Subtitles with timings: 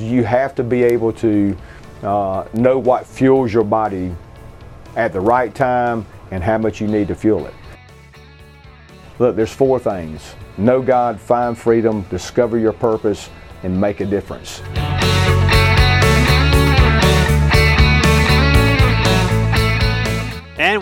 [0.00, 1.56] You have to be able to
[2.02, 4.14] uh, know what fuels your body
[4.96, 7.54] at the right time and how much you need to fuel it.
[9.18, 13.30] Look, there's four things know God, find freedom, discover your purpose,
[13.62, 14.60] and make a difference.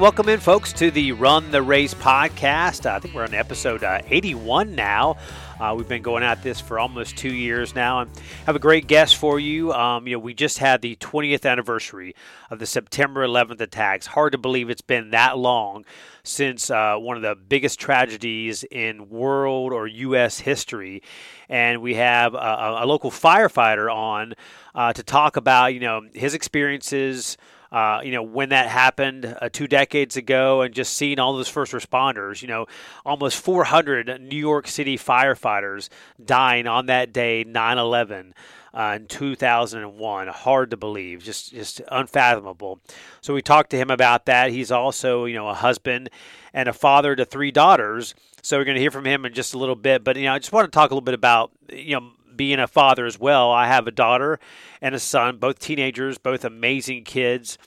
[0.01, 2.87] Welcome in, folks, to the Run the Race podcast.
[2.87, 5.19] I think we're on episode uh, 81 now.
[5.61, 8.11] Uh, we've been going at this for almost two years now, and
[8.47, 9.75] have a great guest for you.
[9.75, 12.15] Um, you know, we just had the 20th anniversary
[12.49, 14.07] of the September 11th attacks.
[14.07, 15.85] Hard to believe it's been that long
[16.23, 20.41] since uh, one of the biggest tragedies in world or U.S.
[20.41, 21.03] history,
[21.47, 24.33] and we have a, a local firefighter on
[24.75, 27.37] uh, to talk about you know his experiences
[27.73, 31.49] uh, you know, when that happened uh, two decades ago and just seeing all those
[31.49, 32.67] first responders, you know,
[33.07, 35.89] almost 400 New York City firefighters
[36.23, 38.35] dying on that day, 9 11.
[38.73, 40.29] Uh, in 2001.
[40.29, 42.79] Hard to believe, just just unfathomable.
[43.21, 44.53] So we talked to him about that.
[44.53, 46.09] He's also, you know, a husband
[46.55, 48.15] and a father to three daughters.
[48.43, 50.05] So we're going to hear from him in just a little bit.
[50.05, 52.59] But you know, I just want to talk a little bit about you know being
[52.59, 53.51] a father as well.
[53.51, 54.39] I have a daughter
[54.81, 57.59] and a son, both teenagers, both amazing kids.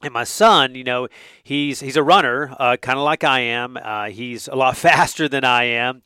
[0.00, 1.08] And my son, you know,
[1.42, 3.76] he's he's a runner, uh, kind of like I am.
[3.76, 6.02] Uh, he's a lot faster than I am,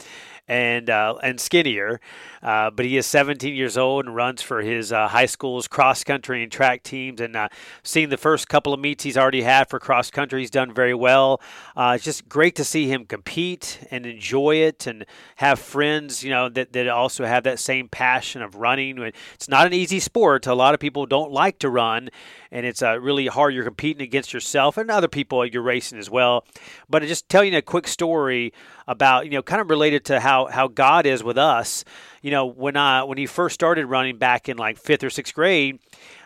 [0.52, 1.98] and uh, and skinnier.
[2.42, 6.02] Uh, but he is 17 years old and runs for his uh, high school's cross
[6.02, 7.20] country and track teams.
[7.20, 7.48] And uh,
[7.84, 10.92] seeing the first couple of meets he's already had for cross country, he's done very
[10.92, 11.40] well.
[11.76, 16.30] Uh, it's just great to see him compete and enjoy it and have friends, you
[16.30, 18.98] know, that, that also have that same passion of running.
[19.34, 20.46] It's not an easy sport.
[20.46, 22.10] A lot of people don't like to run,
[22.50, 23.54] and it's uh, really hard.
[23.54, 26.44] You're competing against yourself and other people you're racing as well.
[26.90, 28.52] But just telling a quick story
[28.86, 31.84] about, you know, kind of related to how, how God is with us
[32.22, 35.34] you know, when I when he first started running back in like fifth or sixth
[35.34, 35.80] grade,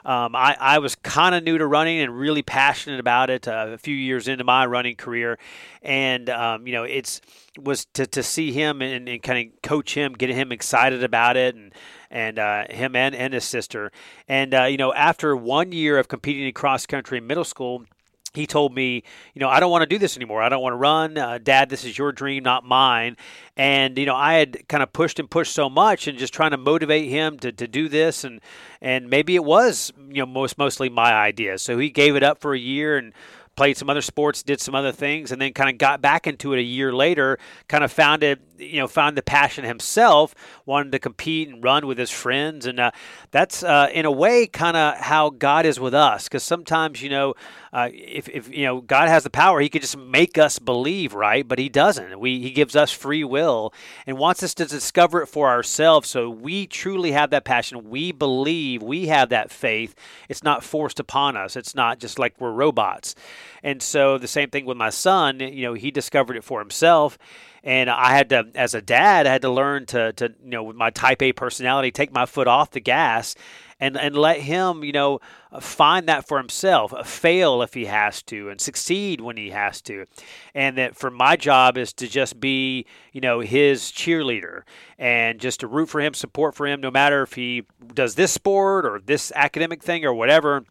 [0.05, 3.69] um, I, I was kind of new to running and really passionate about it uh,
[3.71, 5.39] a few years into my running career,
[5.81, 7.23] and um, you know, it's
[7.59, 11.39] was to, to see him and, and kind of coach him, get him excited about
[11.39, 11.73] it, and
[12.11, 13.91] and uh, him and, and his sister.
[14.29, 17.87] And uh, you know, after one year of competing in cross country in middle school,
[18.37, 19.03] he told me,
[19.35, 20.43] you know, I don't want to do this anymore.
[20.43, 21.19] I don't want to run.
[21.19, 23.17] Uh, Dad, this is your dream, not mine.
[23.57, 26.51] And, you know, I had kind of pushed and pushed so much and just trying
[26.51, 28.25] to motivate him to, to do this.
[28.25, 28.41] And,
[28.81, 31.59] and maybe it was, you know, most mostly my idea.
[31.59, 33.13] So he gave it up for a year and
[33.57, 36.53] played some other sports, did some other things, and then kind of got back into
[36.53, 37.39] it a year later.
[37.69, 40.35] Kind of found it, you know, found the passion himself,
[40.65, 42.91] wanted to compete and run with his friends, and uh,
[43.31, 46.25] that's uh, in a way kind of how God is with us.
[46.25, 47.35] Because sometimes, you know,
[47.73, 51.13] uh, if, if you know God has the power, He could just make us believe,
[51.15, 51.47] right?
[51.47, 52.19] But He doesn't.
[52.19, 53.75] We He gives us free will
[54.07, 56.09] and wants us to discover it for ourselves.
[56.09, 57.91] So we truly have that passion.
[57.91, 58.83] We believe.
[58.83, 59.95] We have that faith.
[60.29, 61.57] It's not forced upon us.
[61.57, 63.15] It's not just like we're robots.
[63.63, 65.41] And so the same thing with my son.
[65.41, 67.19] You know, he discovered it for himself
[67.67, 70.63] and I had to, as a dad, I had to learn to, to you know,
[70.63, 73.35] with my Type A personality, take my foot off the gas
[73.81, 75.21] and and let him, you know,
[75.61, 79.83] find that for himself, uh, fail if he has to, and succeed when he has
[79.83, 80.07] to,
[80.55, 84.63] and that for my job is to just be, you know, his cheerleader
[84.97, 88.33] and just to root for him, support for him, no matter if he does this
[88.33, 90.65] sport or this academic thing or whatever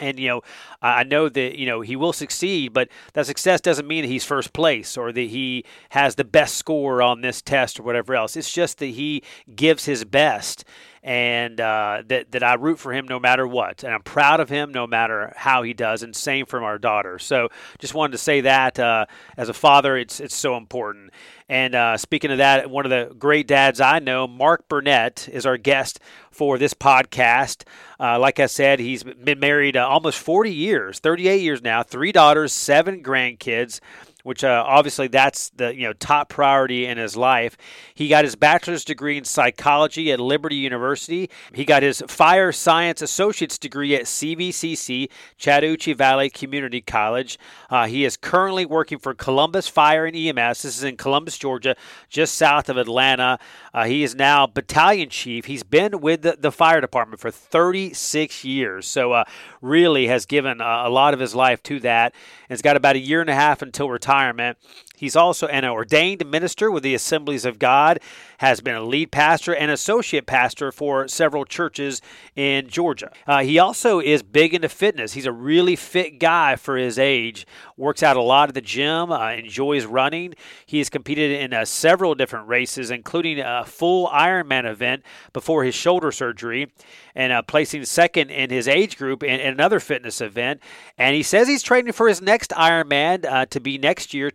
[0.00, 0.42] and you know
[0.82, 4.24] i know that you know he will succeed but that success doesn't mean that he's
[4.24, 8.36] first place or that he has the best score on this test or whatever else.
[8.36, 9.22] It's just that he
[9.54, 10.64] gives his best
[11.02, 14.48] and uh, that that I root for him no matter what, and I'm proud of
[14.48, 17.18] him no matter how he does, and same from our daughter.
[17.18, 19.06] So just wanted to say that uh,
[19.36, 21.10] as a father, it's it's so important.
[21.48, 25.46] And uh, speaking of that, one of the great dads I know, Mark Burnett, is
[25.46, 25.98] our guest
[26.30, 27.64] for this podcast.
[27.98, 32.12] Uh, like I said, he's been married uh, almost 40 years, 38 years now, three
[32.12, 33.80] daughters, seven grandkids
[34.22, 37.56] which uh, obviously that's the you know top priority in his life.
[37.94, 41.30] He got his bachelor's degree in psychology at Liberty University.
[41.54, 45.08] He got his fire science associate's degree at CVCC
[45.38, 47.38] Chattahoochee Valley Community College.
[47.68, 50.62] Uh, he is currently working for Columbus Fire and EMS.
[50.62, 51.76] This is in Columbus, Georgia,
[52.08, 53.38] just south of Atlanta.
[53.72, 55.46] Uh, he is now battalion chief.
[55.46, 59.24] He's been with the, the fire department for 36 years, so uh,
[59.62, 62.12] really has given a, a lot of his life to that.
[62.48, 64.58] And he's got about a year and a half until retirement retirement.
[65.00, 68.00] He's also an ordained minister with the Assemblies of God,
[68.36, 72.02] has been a lead pastor and associate pastor for several churches
[72.36, 73.10] in Georgia.
[73.26, 75.14] Uh, he also is big into fitness.
[75.14, 77.46] He's a really fit guy for his age,
[77.78, 80.34] works out a lot at the gym, uh, enjoys running.
[80.66, 85.74] He has competed in uh, several different races, including a full Ironman event before his
[85.74, 86.70] shoulder surgery
[87.14, 90.60] and uh, placing second in his age group in, in, another fitness event.
[90.98, 94.30] And he says he's training for his next Ironman uh, to be next year,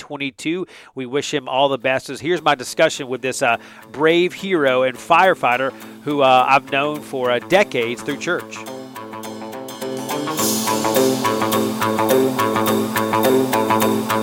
[0.00, 0.66] 2022.
[0.94, 2.08] We wish him all the best.
[2.08, 3.58] Here's my discussion with this uh,
[3.92, 8.56] brave hero and firefighter who uh, I've known for uh, decades through church.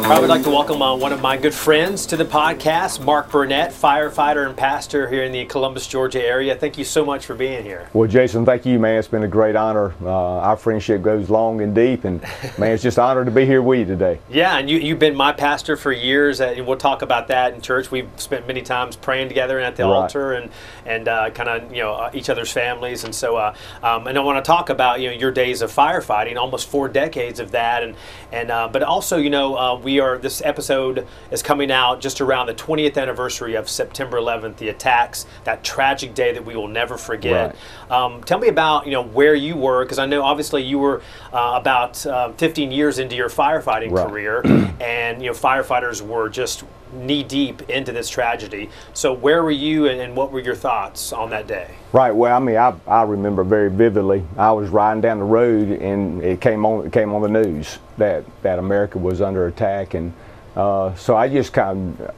[0.09, 3.29] I would like to welcome uh, one of my good friends to the podcast, Mark
[3.29, 6.55] Burnett, firefighter and pastor here in the Columbus, Georgia area.
[6.55, 7.89] Thank you so much for being here.
[7.91, 8.99] Well, Jason, thank you, man.
[8.99, 9.93] It's been a great honor.
[10.01, 12.21] Uh, our friendship goes long and deep, and
[12.57, 14.19] man, it's just an honor to be here with you today.
[14.29, 17.59] Yeah, and you, you've been my pastor for years, and we'll talk about that in
[17.59, 17.91] church.
[17.91, 19.89] We've spent many times praying together at the right.
[19.89, 20.49] altar and
[20.85, 23.53] and uh, kind of you know uh, each other's families, and so uh,
[23.83, 26.87] um, and I want to talk about you know your days of firefighting, almost four
[26.87, 27.95] decades of that, and
[28.31, 32.47] and uh, but also you know we are this episode is coming out just around
[32.47, 36.97] the 20th anniversary of September 11th, the attacks, that tragic day that we will never
[36.97, 37.55] forget.
[37.89, 37.91] Right.
[37.91, 41.01] Um, tell me about you know where you were because I know obviously you were
[41.33, 44.07] uh, about uh, 15 years into your firefighting right.
[44.07, 44.41] career,
[44.81, 46.63] and you know firefighters were just
[46.93, 48.69] knee deep into this tragedy.
[48.93, 51.75] So where were you, and, and, what were your thoughts on that day?
[51.91, 52.11] Right.
[52.11, 54.23] Well, I mean, I, I remember very vividly.
[54.37, 57.79] I was riding down the road, and it came on it came on the news
[57.97, 60.13] that that America was under attack, and
[60.55, 62.15] uh, so I just kind of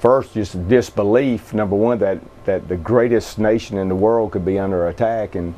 [0.00, 1.54] first just disbelief.
[1.54, 5.54] Number one, that that the greatest nation in the world could be under attack, and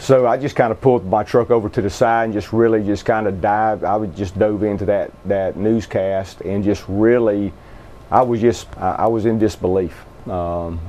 [0.00, 2.84] so I just kind of pulled my truck over to the side and just really
[2.84, 3.84] just kind of dived.
[3.84, 7.52] I would just dove into that that newscast and just really
[8.10, 10.04] I was just, I was in disbelief.
[10.28, 10.80] Um,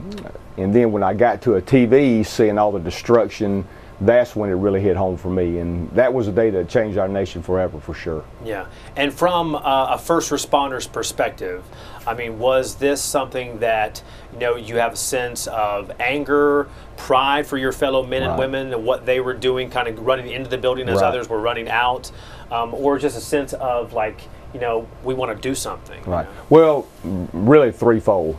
[0.58, 3.66] and then when I got to a TV, seeing all the destruction,
[4.02, 5.60] that's when it really hit home for me.
[5.60, 8.24] And that was a day that changed our nation forever, for sure.
[8.46, 8.68] Yeah.
[8.96, 9.60] And from uh,
[9.92, 11.64] a first responder's perspective,
[12.08, 14.02] I mean, was this something that,
[14.34, 18.30] you know, you have a sense of anger, pride for your fellow men right.
[18.30, 21.08] and women and what they were doing, kind of running into the building as right.
[21.08, 22.10] others were running out?
[22.52, 24.22] Um, or just a sense of like,
[24.54, 26.02] you know, we want to do something.
[26.04, 26.28] Right.
[26.28, 26.46] You know?
[26.50, 26.88] Well,
[27.34, 28.38] really threefold.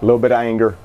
[0.00, 0.76] A little bit of anger,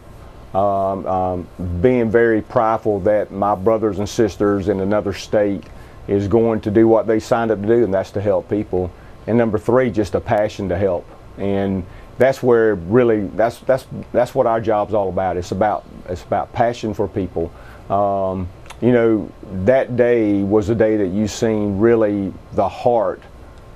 [0.54, 1.48] um, um,
[1.82, 5.64] being very prideful that my brothers and sisters in another state
[6.08, 8.92] is going to do what they signed up to do, and that's to help people.
[9.28, 11.08] And number three, just a passion to help.
[11.38, 11.86] And
[12.18, 15.38] that's where really that's that's that's what our job's all about.
[15.38, 17.52] It's about it's about passion for people.
[17.90, 18.48] Um,
[18.82, 19.32] you know,
[19.66, 23.22] that day was a day that you seen really the heart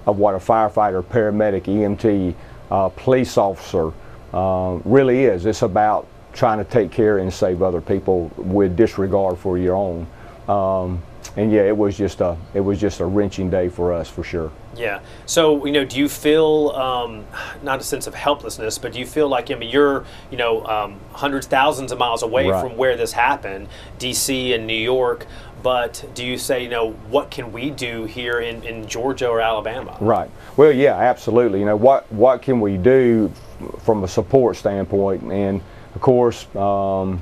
[0.07, 2.33] of what a firefighter, paramedic, EMT,
[2.71, 3.91] uh, police officer
[4.33, 5.45] uh, really is.
[5.45, 10.07] It's about trying to take care and save other people with disregard for your own.
[10.47, 11.01] Um,
[11.35, 14.23] and yeah, it was just a it was just a wrenching day for us for
[14.23, 14.51] sure.
[14.75, 15.01] Yeah.
[15.25, 17.25] So you know, do you feel um,
[17.61, 20.65] not a sense of helplessness, but do you feel like I mean you're you know
[20.65, 22.61] um, hundreds, thousands of miles away right.
[22.61, 23.67] from where this happened,
[23.99, 24.53] D.C.
[24.53, 25.27] and New York?
[25.63, 29.41] But do you say, you know, what can we do here in, in Georgia or
[29.41, 29.97] Alabama?
[29.99, 30.29] Right.
[30.55, 31.59] Well, yeah, absolutely.
[31.59, 33.31] You know, what what can we do
[33.83, 35.23] from a support standpoint?
[35.23, 35.61] And
[35.95, 37.21] of course, um,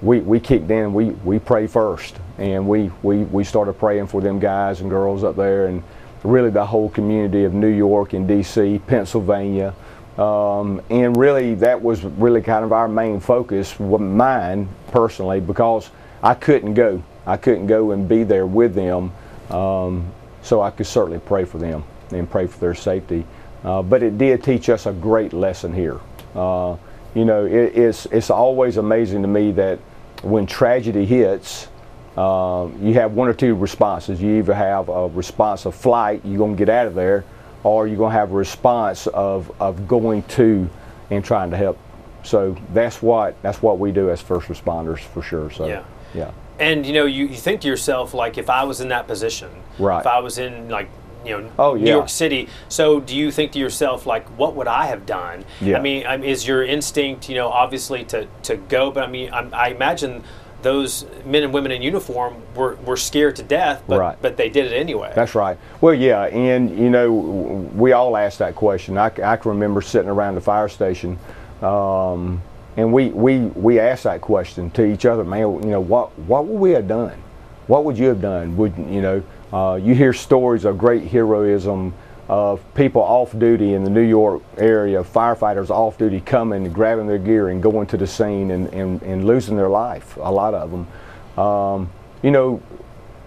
[0.00, 0.92] we we kicked in.
[0.92, 5.22] We we pray first, and we we we started praying for them guys and girls
[5.22, 5.82] up there, and
[6.24, 9.74] really the whole community of New York and D.C., Pennsylvania.
[10.18, 15.90] Um, and really, that was really kind of our main focus, mine personally, because
[16.22, 17.02] I couldn't go.
[17.26, 19.12] I couldn't go and be there with them,
[19.50, 23.24] um, so I could certainly pray for them and pray for their safety.
[23.64, 26.00] Uh, but it did teach us a great lesson here.
[26.34, 26.76] Uh,
[27.14, 29.78] you know, it, it's it's always amazing to me that
[30.22, 31.68] when tragedy hits,
[32.16, 34.20] uh, you have one or two responses.
[34.20, 37.24] You either have a response of flight, you're going to get out of there,
[37.62, 40.68] or you're going to have a response of, of going to
[41.10, 41.78] and trying to help.
[42.24, 45.50] So that's what that's what we do as first responders for sure.
[45.50, 48.80] So yeah, yeah and you know you, you think to yourself like if i was
[48.80, 50.88] in that position right if i was in like
[51.24, 51.84] you know oh, yeah.
[51.84, 55.44] new york city so do you think to yourself like what would i have done
[55.60, 55.78] yeah.
[55.78, 59.06] i mean I mean, is your instinct you know obviously to, to go but i
[59.06, 60.24] mean I, I imagine
[60.62, 64.18] those men and women in uniform were, were scared to death, but, right.
[64.22, 65.12] but they did it anyway.
[65.14, 65.58] That's right.
[65.80, 68.96] Well, yeah, and you know, we all asked that question.
[68.96, 71.18] I, I can remember sitting around the fire station
[71.62, 72.42] um,
[72.76, 76.46] and we, we, we asked that question to each other, man, you know, what, what
[76.46, 77.22] would we have done?
[77.66, 78.56] What would you have done?
[78.56, 81.92] Would, you know, uh, you hear stories of great heroism,
[82.28, 87.18] of people off duty in the New York area, firefighters off duty coming grabbing their
[87.18, 90.70] gear and going to the scene and, and, and losing their life, a lot of
[90.70, 91.44] them.
[91.44, 91.90] Um,
[92.22, 92.62] you know,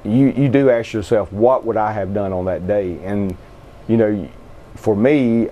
[0.03, 2.97] you, you do ask yourself, what would I have done on that day?
[3.03, 3.37] And,
[3.87, 4.27] you know,
[4.75, 5.49] for me,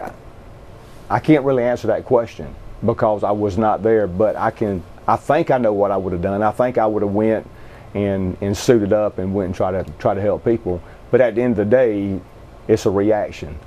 [1.10, 2.56] I can't really answer that question
[2.86, 6.14] because I was not there, but I can, I think I know what I would
[6.14, 6.42] have done.
[6.44, 7.50] I think I would have went
[7.94, 10.82] and, and suited up and went and try to, try to help people.
[11.12, 12.20] But at the end of the day,
[12.68, 13.58] it's a reaction.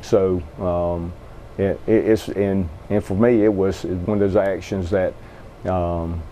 [0.00, 1.12] So um,
[1.58, 5.14] it, it's and and for me, it was one of those actions that,
[5.64, 6.22] um,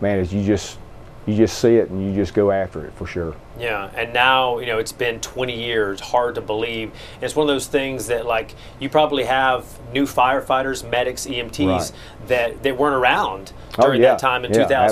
[0.00, 0.78] man, is you just
[1.26, 3.34] you just see it and you just go after it for sure.
[3.58, 5.98] Yeah, and now you know it's been 20 years.
[6.00, 6.92] Hard to believe.
[7.14, 11.66] And it's one of those things that like you probably have new firefighters, medics, EMTs
[11.66, 11.92] Right.
[12.28, 14.10] that that weren't around Oh, during yeah.
[14.12, 14.84] that time in Yeah, 2001.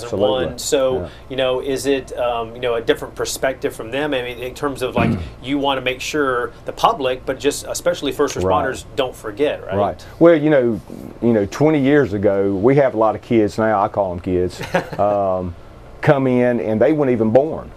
[0.45, 0.59] absolutely.
[0.59, 1.09] So Yeah.
[1.29, 4.13] you know, is it um, you know a different perspective from them?
[4.15, 5.11] I mean, in terms of like
[5.43, 8.45] you want to make sure the public, but just especially first Right.
[8.45, 9.77] responders, don't forget, right?
[9.77, 10.07] Right.
[10.19, 10.81] Well, you know,
[11.23, 13.81] you know, 20 years ago, we have a lot of kids now.
[13.81, 14.61] I call them kids.
[14.99, 15.55] um,
[16.05, 17.71] come in and they weren't even born.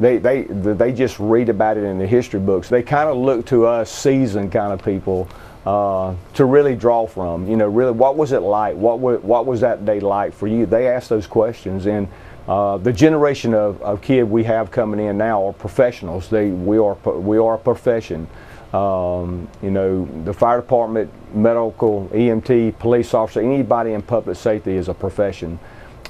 [0.00, 2.68] They they they just read about it in the history books.
[2.68, 5.28] They kind of look to us seasoned kind of people
[5.66, 7.48] uh, to really draw from.
[7.48, 8.74] You know, really, what was it like?
[8.76, 10.66] What was what was that day like for you?
[10.66, 12.08] They ask those questions and.
[12.48, 16.30] Uh, the generation of, of kid we have coming in now are professionals.
[16.30, 18.26] They we are we are a profession.
[18.72, 24.88] Um, you know, the fire department, medical, EMT, police officer, anybody in public safety is
[24.88, 25.58] a profession.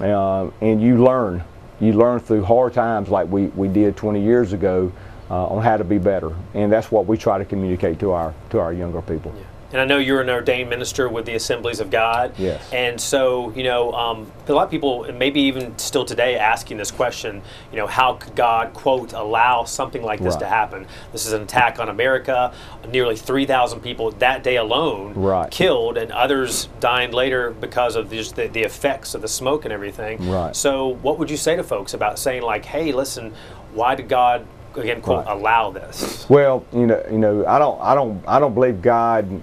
[0.00, 1.42] Uh, and you learn.
[1.80, 4.92] You learn through hard times like we, we did 20 years ago
[5.30, 6.34] uh, on how to be better.
[6.54, 9.34] And that's what we try to communicate to our, to our younger people.
[9.70, 12.32] And I know you're an ordained minister with the Assemblies of God.
[12.38, 12.72] Yes.
[12.72, 16.78] And so, you know, um, a lot of people, and maybe even still today, asking
[16.78, 20.40] this question, you know, how could God, quote, allow something like this Right.
[20.40, 20.86] to happen?
[21.12, 22.50] This is an attack on America.
[22.90, 25.50] Nearly 3,000 people that day alone Right.
[25.50, 29.72] killed, and others dying later because of just the, the effects of the smoke and
[29.74, 30.30] everything.
[30.30, 30.56] Right.
[30.56, 33.34] So, what would you say to folks about saying, like, hey, listen,
[33.74, 34.46] why did God,
[34.76, 35.36] again, quote, Right.
[35.36, 36.24] allow this?
[36.30, 39.42] Well, you know, you know, I don't, I don't, I don't believe God.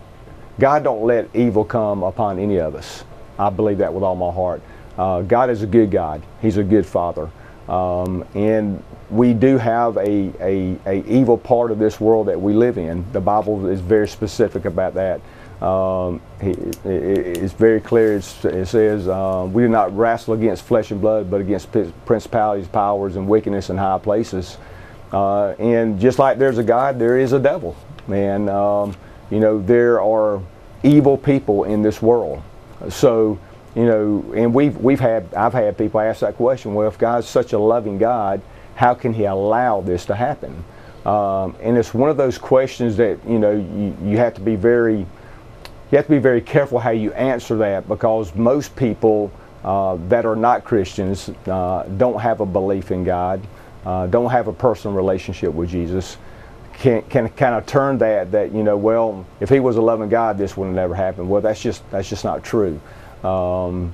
[0.60, 3.04] God don't let evil come upon any of us.
[3.38, 4.62] I believe that with all my heart.
[4.98, 6.22] Uh, God is a good God.
[6.42, 7.30] He's a good Father,
[7.68, 12.54] um, and we do have a, a, a evil part of this world that we
[12.54, 13.06] live in.
[13.12, 15.22] The Bible is very specific about that.
[15.62, 18.16] Um, he, it, it's very clear.
[18.16, 21.70] It's, it says, uh, "We do not wrestle against flesh and blood, but against
[22.06, 24.58] principalities, powers, and wickedness in high places."
[25.12, 27.76] Uh, and just like there's a God, there is a devil.
[28.08, 28.96] And, um,
[29.30, 30.42] you know, there are
[30.84, 32.42] evil people in this world.
[32.90, 33.40] So,
[33.76, 37.28] you know, and we've, we've had, I've had people ask that question well, if God's
[37.28, 38.42] such a loving God,
[38.76, 40.64] how can He allow this to happen?
[41.06, 44.56] Um, and it's one of those questions that, you know, you, you have to be
[44.56, 49.32] very, you have to be very careful how you answer that because most people
[49.64, 53.42] uh, that are not Christians uh, don't have a belief in God,
[53.86, 56.18] uh, don't have a personal relationship with Jesus.
[56.76, 60.10] Can, can kind of turn that that you know well if he was a loving
[60.10, 61.30] God this would have never happened.
[61.30, 62.80] Well that's just that's just not true.
[63.24, 63.94] Um,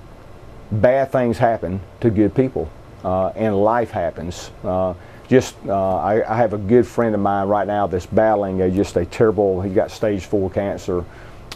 [0.71, 2.69] bad things happen to good people
[3.03, 4.51] uh, and life happens.
[4.63, 4.93] Uh,
[5.29, 8.69] just uh, I, I have a good friend of mine right now that's battling a,
[8.71, 11.05] just a terrible he got stage four cancer.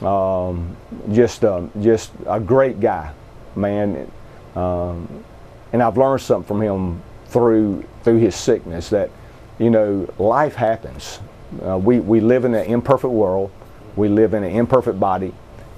[0.02, 0.76] Um,
[1.12, 3.12] just um, just a great guy
[3.56, 4.12] man.
[4.56, 5.24] Um,
[5.74, 9.10] and I've learned something from him through through his sickness that
[9.60, 11.20] you know life happens.
[11.66, 13.52] Uh, we, we live in an imperfect world.
[13.96, 15.34] We live in an imperfect body.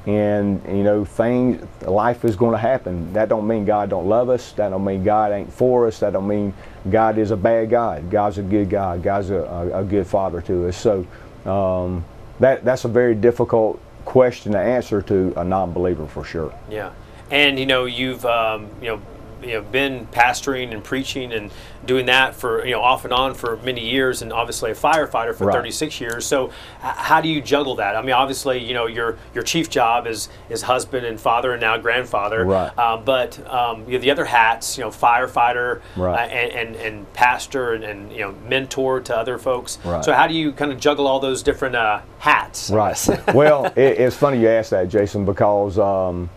[0.06, 3.12] And you know things life is going to happen.
[3.12, 4.54] That don't mean god don't love us.
[4.54, 6.00] That don't mean god ain't for us.
[6.00, 6.54] That don't mean
[6.90, 8.10] god is a bad god.
[8.10, 9.04] God's a good god.
[9.04, 10.78] God's a, a, a good father to us.
[10.78, 11.06] So
[11.46, 12.06] um,
[12.40, 16.54] that that's a very difficult question to answer to a non-believer for sure.
[16.70, 16.94] Yeah,
[17.30, 19.02] and you know you've um, you know
[19.42, 21.52] you know been pastoring and preaching and
[21.86, 25.34] doing that for you know off and on for many years, and obviously a firefighter
[25.36, 25.54] for Right.
[25.56, 26.26] 36 years.
[26.26, 26.52] So h-
[26.82, 27.96] how do you juggle that?
[27.96, 31.62] I mean, obviously you know your your chief job is is husband and father and
[31.62, 32.46] now grandfather.
[32.46, 32.72] Right.
[32.78, 36.16] Uh, but um, you know the other hats, you know firefighter Right.
[36.16, 39.78] uh, and, and and pastor and, and you know mentor to other folks.
[39.86, 40.04] Right.
[40.04, 42.70] So how do you kind of juggle all those different uh, hats?
[42.70, 42.98] Right.
[43.34, 46.30] well, it, it's funny you ask that, Jason, because um,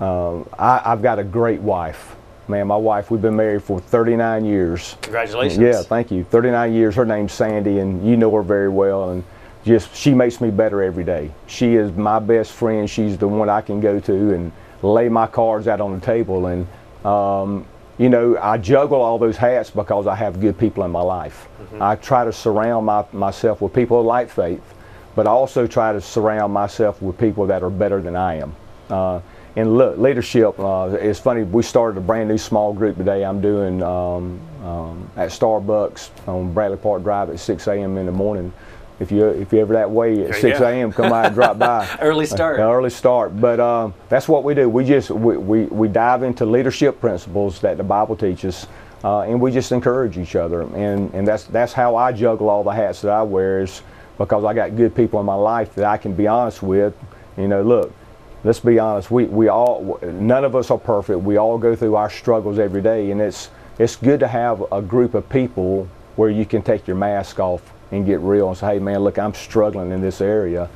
[0.00, 2.16] um, I, I've got a great wife.
[2.50, 4.96] Man, my wife, we've been married for 39 years.
[5.02, 5.58] Congratulations.
[5.58, 6.24] Yeah, thank you.
[6.24, 6.96] 39 years.
[6.96, 9.10] Her name's Sandy, and you know her very well.
[9.10, 9.22] And
[9.64, 11.30] just she makes me better every day.
[11.46, 12.90] She is my best friend.
[12.90, 14.50] She's the one I can go to and
[14.82, 16.46] lay my cards out on the table.
[16.46, 16.66] And
[17.06, 17.66] um,
[17.98, 21.46] you know, I juggle all those hats because I have good people in my life.
[21.80, 24.62] I try to surround my, myself with people of like faith.
[25.14, 28.56] but I also try to surround myself with people that are better than I am.
[28.88, 29.20] Uh,
[29.60, 33.24] and look, leadership, uh, it's funny, we started a brand new small group today.
[33.24, 37.98] I'm doing um, um, at Starbucks on Bradley Park Drive at 6 a.m.
[37.98, 38.52] in the morning.
[39.00, 41.88] If you if you ever that way at 6 a.m., come by and drop by.
[42.00, 42.60] early start.
[42.60, 43.38] Uh, early start.
[43.40, 44.68] But um, that's what we do.
[44.68, 48.66] We just we, we, we dive into leadership principles that the Bible teaches.
[49.02, 52.62] Uh, and we just encourage each other, and, and that's that's how I juggle all
[52.62, 53.80] the hats that I wear is
[54.18, 56.94] because I got good people in my life that I can be honest with.
[57.38, 57.94] You know, look,
[58.44, 59.10] let's be honest.
[59.10, 61.20] We we all none of us are perfect.
[61.20, 64.82] We all go through our struggles every day, and it's it's good to have a
[64.82, 68.74] group of people where you can take your mask off and get real and say,
[68.74, 70.68] hey man, look, I'm struggling in this area,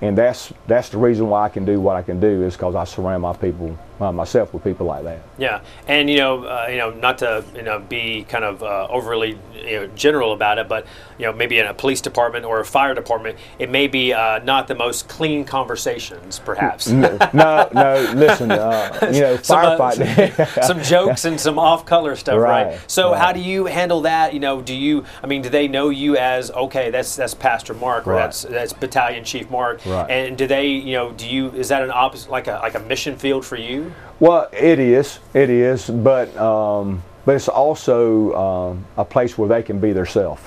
[0.00, 2.74] and that's that's the reason why I can do what I can do is because
[2.74, 5.20] I surround my people uh, myself with people like that.
[5.38, 8.86] Yeah, and you know, uh, you know, not to you know be kind of uh,
[8.90, 10.86] overly you know, general about it, but
[11.18, 14.38] you know, maybe in a police department or a fire department, it may be uh,
[14.40, 16.88] not the most clean conversations, perhaps.
[16.88, 22.38] no, no, no, listen, uh, you know, firefighting, some, some, jokes and some off-color stuff,
[22.38, 22.66] right?
[22.68, 23.20] Right, So, right.
[23.20, 24.32] how do you handle that?
[24.34, 25.04] You know, do you?
[25.22, 26.90] I mean, do they know you as okay?
[26.90, 28.22] That's that's Pastor Mark, or Right.
[28.22, 30.08] that's that's Battalion Chief Mark, Right.
[30.10, 30.68] and do they?
[30.68, 31.50] You know, do you?
[31.50, 33.89] Is that an opposite, like a like a mission field for you?
[34.18, 39.62] Well, it is, it is, but um, but it's also um, a place where they
[39.62, 40.42] can be themselves.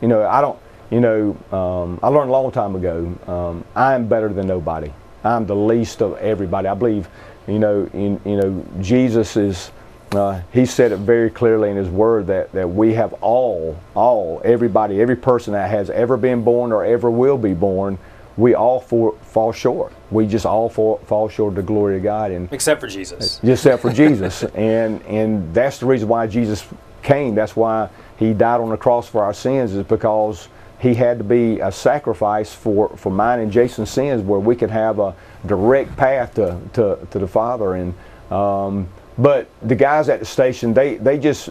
[0.00, 0.58] You know, I don't.
[0.90, 3.12] You know, um, I learned a long time ago.
[3.26, 4.92] Um, I am better than nobody.
[5.24, 6.68] I'm the least of everybody.
[6.68, 7.08] I believe.
[7.48, 9.70] You know, in, you know, Jesus is.
[10.12, 14.40] Uh, he said it very clearly in his word that, that we have all, all,
[14.44, 17.98] everybody, every person that has ever been born or ever will be born,
[18.36, 19.92] we all for, fall short.
[20.10, 22.30] We just all fall, fall short of the glory of God.
[22.30, 23.40] And Except for Jesus.
[23.44, 24.44] except for Jesus.
[24.54, 26.66] And and that's the reason why Jesus
[27.02, 27.34] came.
[27.34, 27.88] That's why
[28.18, 31.72] he died on the cross for our sins is because he had to be a
[31.72, 35.14] sacrifice for, for mine and Jason's sins where we could have a
[35.46, 37.74] direct path to, to, to the Father.
[37.74, 37.94] And
[38.30, 41.48] um, but the guys at the station, they, they just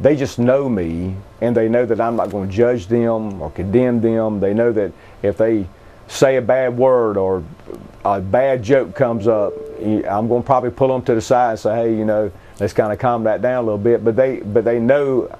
[0.00, 3.50] they just know me and they know that I'm not going to judge them or
[3.50, 4.40] condemn them.
[4.40, 5.66] They know that if they
[6.08, 7.42] say a bad word or
[8.04, 11.58] a bad joke comes up, I'm going to probably pull them to the side and
[11.58, 14.04] say, hey, you know, let's kind of calm that down a little bit.
[14.04, 15.36] But they, but they know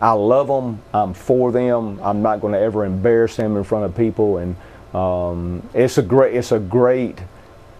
[0.00, 0.80] I love them.
[0.92, 1.98] I'm for them.
[2.02, 4.38] I'm not going to ever embarrass them in front of people.
[4.38, 4.56] And
[4.94, 7.18] um, it's a great, it's a great,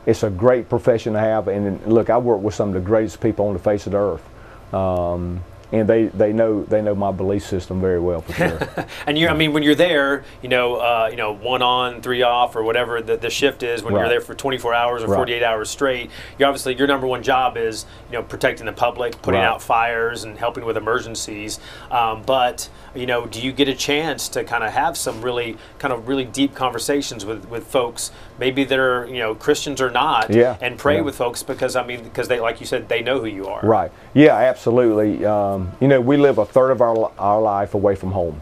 [0.07, 1.49] it's a great profession to have.
[1.49, 3.99] And look, I work with some of the greatest people on the face of the
[3.99, 4.75] earth.
[4.75, 8.87] Um, and they, they know they know my belief system very well for sure.
[9.07, 12.23] And you, I mean, when you're there, you know, uh, you know, one on, three
[12.23, 13.83] off, or whatever the, the shift is.
[13.83, 15.17] When you're there for 24 hours or Right.
[15.17, 19.21] 48 hours straight, you obviously your number one job is, you know, protecting the public,
[19.23, 19.47] putting Right.
[19.47, 21.59] out fires, and helping with emergencies.
[21.91, 25.57] Um, but you know, do you get a chance to kind of have some really,
[25.79, 29.91] kind of really deep conversations with with folks, maybe that are you know Christians or
[29.91, 30.57] not, Yeah.
[30.61, 31.01] and pray Yeah.
[31.03, 33.61] with folks because I mean, because they, like you said, they know who you are.
[33.63, 33.91] Right.
[34.15, 35.25] Yeah, absolutely.
[35.27, 38.41] Um, you know, we live a third of our, our life away from home.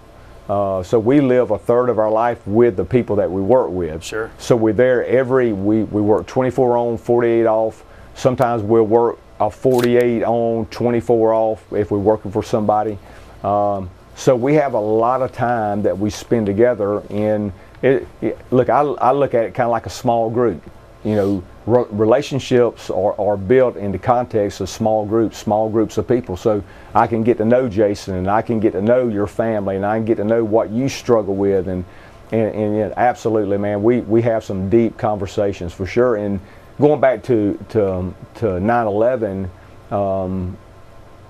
[0.48, 3.70] Uh, so we live a third of our life with the people that we work
[3.70, 4.04] with.
[4.04, 4.30] Sure.
[4.38, 7.84] So we're there every, we, we work 24 on, 48 off.
[8.14, 12.98] Sometimes we'll work a 48 on, 24 off if we're working for somebody.
[13.42, 18.38] Um, so we have a lot of time that we spend together and it, it,
[18.50, 20.62] look, I, I look at it kind of like a small group
[21.04, 25.98] you know, re- relationships are, are built in the context of small groups, small groups
[25.98, 26.36] of people.
[26.36, 26.62] So
[26.94, 29.84] I can get to know Jason, and I can get to know your family, and
[29.84, 31.84] I can get to know what you struggle with, and
[32.32, 36.16] and, and yeah, absolutely, man, we, we have some deep conversations for sure.
[36.16, 36.40] And
[36.80, 39.48] going back to to um, to 9/11,
[39.92, 40.56] um,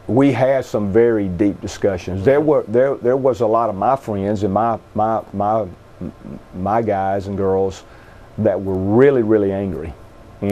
[0.07, 2.25] we had some very deep discussions.
[2.25, 5.67] There were there there was a lot of my friends and my my my
[6.55, 7.83] my guys and girls
[8.39, 9.93] that were really really angry,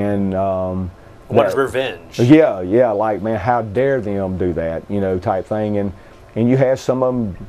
[0.01, 0.91] and um,
[1.29, 2.19] revenge.
[2.19, 5.79] yeah, yeah, like man, how dare them do that, you know, type thing.
[5.79, 5.93] And
[6.35, 7.49] and you have some of them.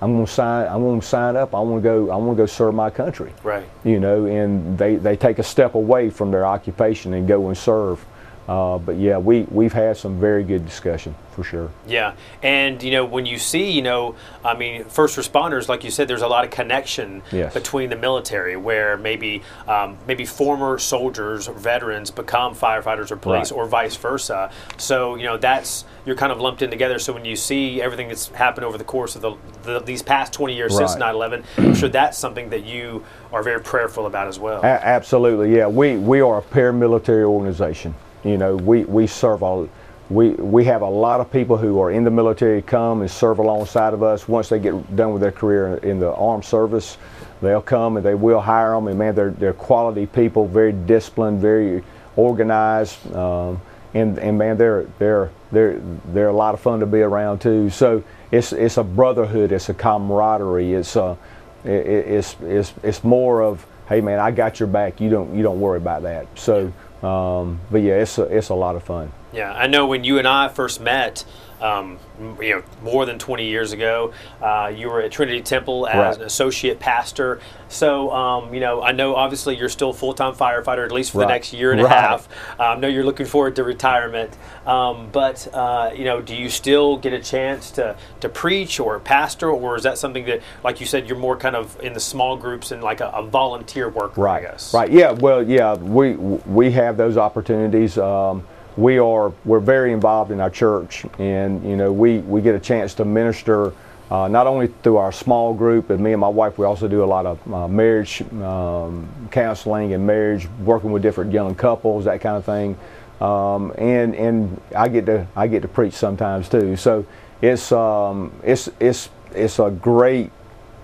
[0.00, 0.68] I'm gonna sign.
[0.68, 1.54] I'm gonna sign up.
[1.54, 2.10] I want to go.
[2.10, 3.32] I want to go serve my country.
[3.42, 3.66] Right.
[3.84, 7.56] You know, and they they take a step away from their occupation and go and
[7.56, 8.04] serve.
[8.46, 11.70] Uh, but yeah, we we've had some very good discussion for sure.
[11.86, 15.90] Yeah, and you know when you see, you know, I mean, first responders, like you
[15.90, 17.54] said, there's a lot of connection Yes.
[17.54, 23.50] between the military, where maybe um, maybe former soldiers or veterans become firefighters or police,
[23.50, 23.58] Right.
[23.58, 24.50] or vice versa.
[24.76, 26.98] So you know that's you're kind of lumped in together.
[26.98, 30.34] So when you see everything that's happened over the course of the, the these past
[30.34, 34.38] 20 years since 9/11, I'm sure that's something that you are very prayerful about as
[34.38, 34.60] well.
[34.62, 35.66] A- absolutely, yeah.
[35.66, 37.94] We we are a paramilitary organization.
[38.24, 39.68] You know, we we serve all.
[40.10, 43.38] We we have a lot of people who are in the military come and serve
[43.38, 44.28] alongside of us.
[44.28, 46.98] Once they get done with their career in the armed service,
[47.40, 48.88] they'll come and they will hire them.
[48.88, 51.82] And man, they're they're quality people, very disciplined, very
[52.16, 53.60] organized, um,
[53.94, 55.80] and and man, they're they're they're
[56.12, 57.70] they're a lot of fun to be around too.
[57.70, 61.16] So it's it's a brotherhood, it's a camaraderie, it's a
[61.64, 65.00] it, it's it's it's more of hey man, I got your back.
[65.00, 66.26] You don't you don't worry about that.
[66.38, 66.72] So,
[67.04, 69.12] um, but yeah, it's a, it's a lot of fun.
[69.32, 71.24] Yeah, I know when you and I first met,
[71.64, 71.98] um,
[72.40, 74.12] you know, more than 20 years ago.
[74.42, 76.16] Uh, you were at Trinity Temple as right.
[76.16, 77.40] an associate pastor.
[77.68, 81.18] So, um, you know, I know obviously you're still full time firefighter, at least for
[81.18, 81.26] right.
[81.26, 81.90] the next year and right.
[81.90, 82.28] a half.
[82.60, 84.36] Um, I know you're looking forward to retirement.
[84.66, 89.00] Um, but, uh, you know, do you still get a chance to, to preach or
[89.00, 92.00] pastor, or is that something that, like you said, you're more kind of in the
[92.00, 94.16] small groups and like a, a volunteer work?
[94.18, 94.44] right.
[94.44, 94.74] I guess?
[94.74, 94.90] Right.
[94.90, 95.12] Yeah.
[95.12, 97.96] Well, yeah, we, we have those opportunities.
[97.96, 98.46] Um,
[98.76, 102.60] we are we're very involved in our church, and you know we we get a
[102.60, 103.72] chance to minister
[104.10, 107.02] uh, not only through our small group, but me and my wife we also do
[107.02, 112.20] a lot of uh, marriage um, counseling and marriage, working with different young couples, that
[112.20, 112.76] kind of thing.
[113.20, 116.76] Um, and and I get to I get to preach sometimes too.
[116.76, 117.06] So
[117.40, 120.30] it's um, it's it's it's a great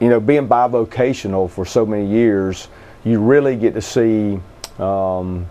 [0.00, 2.68] you know being bivocational for so many years.
[3.04, 4.40] You really get to see.
[4.78, 5.46] Um,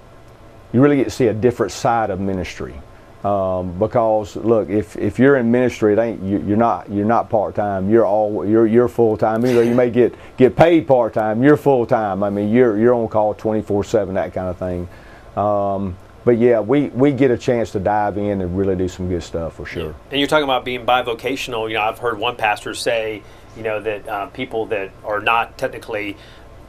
[0.74, 2.80] you really get to see a different side of ministry.
[3.24, 7.30] Um, because look, if, if you're in ministry, it ain't you, are not you're not
[7.30, 7.90] part time.
[7.90, 9.46] You're all you're you're full time.
[9.46, 12.24] Even you may get get paid part time, you're full time.
[12.24, 14.88] I mean, you're you're on call 24 seven, that kind of thing.
[15.36, 19.10] Um, but yeah, we, we get a chance to dive in and really do some
[19.10, 19.96] good stuff for sure.
[20.12, 21.68] And you're talking about being bivocational.
[21.70, 23.24] You know, I've heard one pastor say,
[23.56, 26.18] you know, that uh, people that are not technically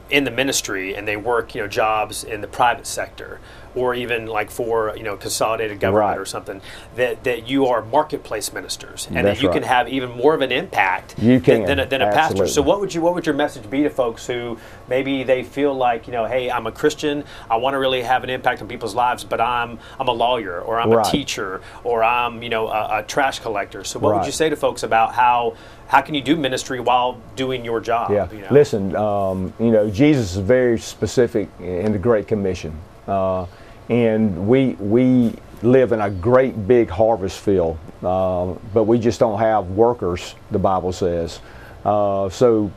[0.09, 3.39] in the ministry and they work, you know, jobs in the private sector
[3.75, 6.17] or even like for you know consolidated government right.
[6.17, 6.61] or something
[6.95, 9.55] that that you are marketplace ministers and That's that you right.
[9.55, 11.61] can have even more of an impact you can.
[11.61, 13.83] than, than, a, than a pastor so what would you what would your message be
[13.83, 14.57] to folks who
[14.89, 18.23] maybe they feel like you know hey i'm a christian i want to really have
[18.23, 21.07] an impact on people's lives but i'm i'm a lawyer or i'm right.
[21.07, 24.49] a teacher or i'm you know a, a trash collector so what would you say
[24.49, 25.55] to folks about how
[25.91, 28.11] how can you do ministry while doing your job?
[28.11, 28.31] Yeah.
[28.31, 28.47] You know?
[28.49, 32.73] Listen, um, you know, Jesus is very specific in the Great Commission.
[33.05, 33.45] Uh,
[33.89, 39.39] and we we live in a great big harvest field, uh, but we just don't
[39.39, 40.35] have workers.
[40.51, 41.39] The Bible says.
[41.83, 42.71] Uh, so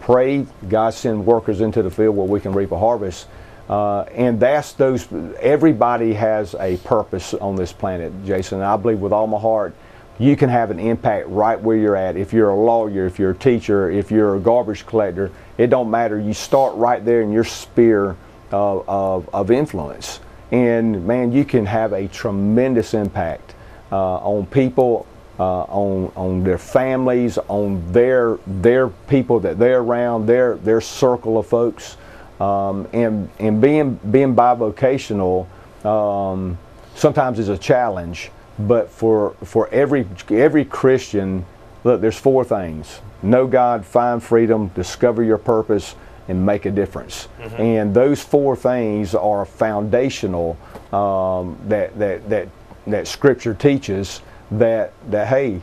[0.00, 3.26] pray God send workers into the field where we can reap a harvest.
[3.68, 5.06] Uh, and that's those.
[5.40, 8.58] Everybody has a purpose on this planet, Jason.
[8.58, 9.74] And I believe with all my heart,
[10.18, 12.16] you can have an impact right where you're at.
[12.16, 15.90] If you're a lawyer, if you're a teacher, if you're a garbage collector, it don't
[15.90, 16.18] matter.
[16.18, 18.16] You start right there in your sphere
[18.50, 20.20] of, of, of influence
[20.52, 23.54] and man, you can have a tremendous impact
[23.92, 25.06] uh, on people,
[25.38, 31.38] uh, on on their families, on their their people that they're around, their their circle
[31.38, 31.96] of folks,
[32.40, 35.46] um, and and being being bivocational
[35.84, 36.58] um,
[36.94, 38.30] sometimes is a challenge.
[38.58, 41.46] But for for every every Christian,
[41.84, 45.94] look, there's four things: know God, find freedom, discover your purpose,
[46.30, 47.28] and make a difference.
[47.40, 47.60] Mm-hmm.
[47.60, 50.56] And those four things are foundational
[50.92, 52.48] um, that, that, that,
[52.86, 55.60] that Scripture teaches that, that, hey,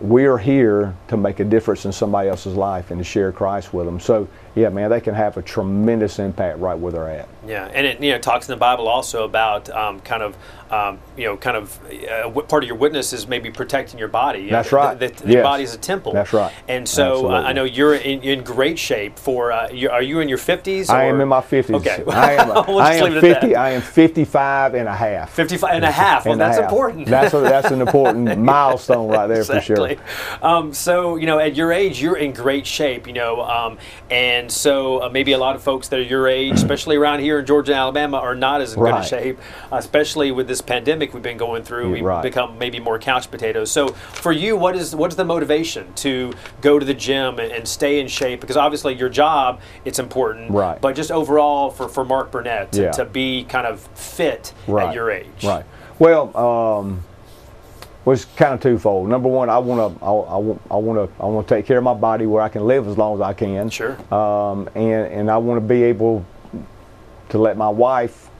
[0.00, 3.86] we're here to make a difference in somebody else's life and to share Christ with
[3.86, 3.98] them.
[3.98, 7.28] So, yeah, man, they can have a tremendous impact right where they're at.
[7.46, 10.36] Yeah, and it you know talks in the Bible also about um, kind of
[10.70, 14.48] um, you know kind of uh, part of your witness is maybe protecting your body.
[14.48, 14.98] That's right.
[14.98, 15.42] The, the, the yes.
[15.42, 16.12] body is a temple.
[16.12, 16.52] That's right.
[16.68, 19.18] And so uh, I know you're in, in great shape.
[19.18, 20.90] For uh, are you in your fifties?
[20.90, 21.76] I am in my fifties.
[21.76, 22.48] Okay, I am.
[22.68, 23.56] we'll I am fifty.
[23.56, 25.32] I am fifty-five and a half.
[25.32, 26.26] Fifty-five and a half.
[26.26, 26.64] Well, that's half.
[26.64, 27.06] important.
[27.06, 29.96] That's a, that's an important milestone right there exactly.
[29.96, 30.46] for sure.
[30.46, 33.06] Um, so you know, at your age, you're in great shape.
[33.06, 33.78] You know, um,
[34.40, 37.40] and so uh, maybe a lot of folks that are your age, especially around here
[37.40, 39.02] in Georgia and Alabama, are not as in right.
[39.02, 39.38] good shape,
[39.70, 41.90] especially with this pandemic we've been going through.
[41.90, 42.22] We've right.
[42.22, 43.70] become maybe more couch potatoes.
[43.70, 47.52] So for you, what is what is the motivation to go to the gym and,
[47.52, 48.40] and stay in shape?
[48.40, 50.80] Because obviously your job, it's important, right.
[50.80, 52.90] but just overall for, for Mark Burnett to, yeah.
[52.92, 54.88] to be kind of fit right.
[54.88, 55.44] at your age.
[55.44, 55.66] Right.
[55.98, 57.04] Well, um,
[58.04, 59.08] was kind of twofold.
[59.08, 61.66] Number one, I want to I, I, want I want to I want to take
[61.66, 63.68] care of my body where I can live as long as I can.
[63.70, 63.92] Sure.
[64.12, 66.24] Um, and and I want to be able
[67.28, 68.30] to let my wife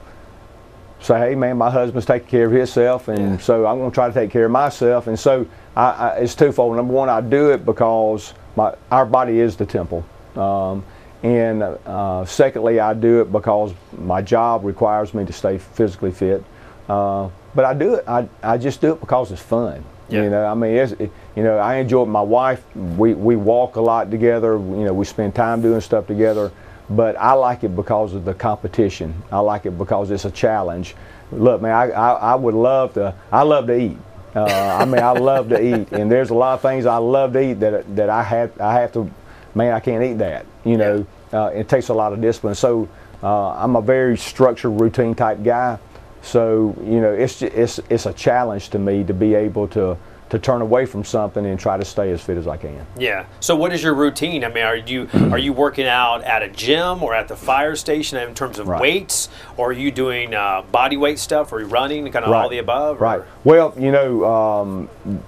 [0.99, 3.37] say, hey man, my husband's taking care of himself, and yeah.
[3.37, 5.07] so I'm going to try to take care of myself.
[5.07, 6.75] And so I, I, it's twofold.
[6.75, 10.05] Number one, I do it because my our body is the temple.
[10.35, 10.83] Um,
[11.23, 16.43] and uh, secondly, I do it because my job requires me to stay physically fit.
[16.89, 18.03] Uh, but I do it.
[18.07, 19.83] I, I just do it because it's fun.
[20.09, 20.23] Yeah.
[20.23, 22.07] You know, I mean, it's, it, you know, I enjoy it.
[22.07, 24.53] My wife, we, we walk a lot together.
[24.53, 26.51] You know, we spend time doing stuff together.
[26.89, 29.13] But I like it because of the competition.
[29.31, 30.95] I like it because it's a challenge.
[31.31, 33.15] Look, man, I, I, I would love to.
[33.31, 33.97] I love to eat.
[34.35, 37.33] Uh, I mean, I love to eat, and there's a lot of things I love
[37.33, 39.09] to eat that that I have I have to.
[39.55, 40.45] Man, I can't eat that.
[40.65, 42.55] You know, uh, it takes a lot of discipline.
[42.55, 42.89] So
[43.23, 45.79] uh, I'm a very structured, routine type guy.
[46.21, 49.97] So you know, it's it's it's a challenge to me to be able to
[50.29, 52.85] to turn away from something and try to stay as fit as I can.
[52.97, 53.25] Yeah.
[53.41, 54.45] So what is your routine?
[54.45, 57.75] I mean, are you are you working out at a gym or at the fire
[57.75, 58.79] station in terms of Right.
[58.79, 62.31] weights, or are you doing uh, body weight stuff, or are you running, kind of
[62.31, 63.01] all the above?
[63.01, 63.21] or- Right.
[63.43, 64.87] Well, you know, um,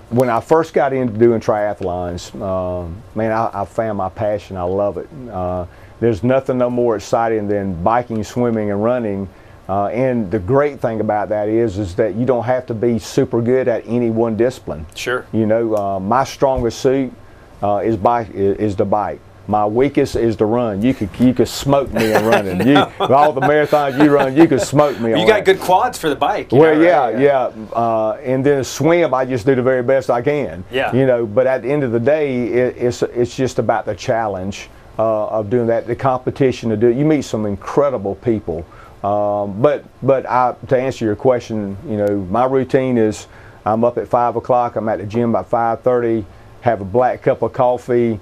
[0.09, 4.55] when I first got into doing triathlons, um, man, I, I found my passion.
[4.55, 5.09] I love it.
[5.29, 5.65] Uh,
[5.99, 9.27] there's nothing no more exciting than biking, swimming, and running.
[9.73, 12.99] Uh, and the great thing about that is, is that you don't have to be
[12.99, 14.85] super good at any one discipline.
[14.93, 15.25] Sure.
[15.33, 17.11] You know, uh, my strongest suit
[17.63, 19.19] uh, is bike is, the bike.
[19.47, 20.83] My weakest is the run.
[20.83, 22.67] You could you could smoke me in running.
[22.67, 25.09] You, all the marathons you run, you could smoke me.
[25.19, 25.45] You got that.
[25.45, 26.51] good quads for the bike.
[26.51, 27.19] Well, know, yeah, right?
[27.19, 27.75] yeah.
[27.75, 30.63] Uh, and then swim, I just do the very best I can.
[30.69, 30.93] Yeah.
[30.93, 33.95] You know, but at the end of the day, it, it's it's just about the
[33.95, 36.89] challenge uh, of doing that, the competition to do.
[36.89, 36.95] it.
[36.95, 38.63] You meet some incredible people.
[39.03, 43.27] Um, but but I, to answer your question, you know, my routine is
[43.65, 44.75] I'm up at five o'clock.
[44.75, 46.25] I'm at the gym by five thirty.
[46.61, 48.19] Have a black cup of coffee.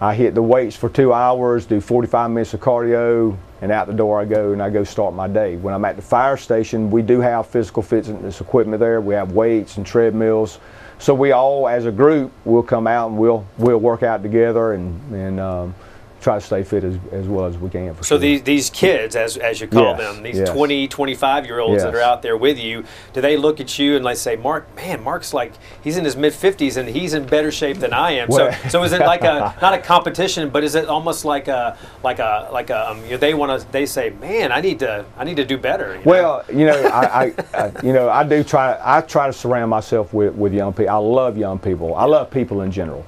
[0.00, 3.92] I hit the weights for two hours, do 45 minutes of cardio, and out the
[3.92, 5.56] door I go and I go start my day.
[5.56, 9.00] When I'm at the fire station, we do have physical fitness equipment there.
[9.00, 10.60] We have weights and treadmills.
[11.00, 14.72] So we all, as a group, will come out and we'll we'll work out together
[14.74, 15.74] and and um,
[16.20, 17.94] try to stay fit as, as well as we can.
[17.94, 18.18] For So sure.
[18.18, 20.50] these these kids, as, as you call Yes, them, these yes.
[20.50, 23.96] 20, 25 year olds that are out there with you, do they look at you
[23.96, 25.52] and like say, Mark, man, Mark's like
[25.82, 28.28] he's in his mid fifties and he's in better shape than I am.
[28.28, 31.48] Well- so so is it like a not a competition, but is it almost like
[31.48, 34.60] a like a like a um, you know, they want to they say, man, I
[34.60, 35.92] need to I need to do better.
[35.92, 36.02] you know?
[36.04, 38.78] Well, you know, I, I, I, you know, I do try.
[38.82, 40.90] I try to surround myself with, with young people.
[40.90, 41.94] I love young people.
[41.94, 43.04] I love people in general,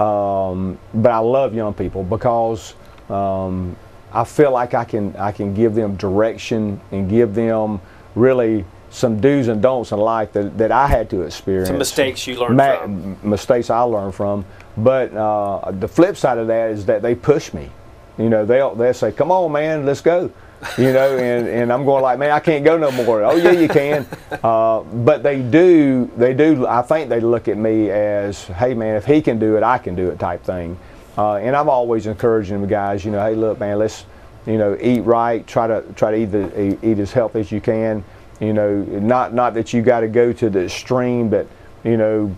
[0.00, 2.74] um, but I love young people because
[3.08, 3.76] um,
[4.12, 7.80] I feel like I can I can give them direction and give them
[8.14, 11.68] really some do's and don'ts in life that, that I had to experience.
[11.68, 13.18] Some mistakes you learned Ma- from.
[13.28, 14.44] mistakes I learned from.
[14.76, 17.70] But uh, the flip side of that is that they push me.
[18.18, 20.30] You know, they'll they'll say, "Come on, man, let's go."
[20.78, 23.50] You know, and, and I'm going like, "Man, I can't go no more." Oh yeah,
[23.50, 24.06] you can.
[24.42, 26.66] Uh, but they do, they do.
[26.66, 29.78] I think they look at me as, "Hey, man, if he can do it, I
[29.78, 30.78] can do it," type thing.
[31.16, 33.04] Uh, and I'm always encouraging the guys.
[33.04, 34.06] You know, hey, look, man, let's
[34.46, 35.46] you know eat right.
[35.46, 38.04] Try to try to eat the, eat, as healthy as you can.
[38.40, 41.46] You know, not not that you got to go to the extreme, but
[41.84, 42.34] you know,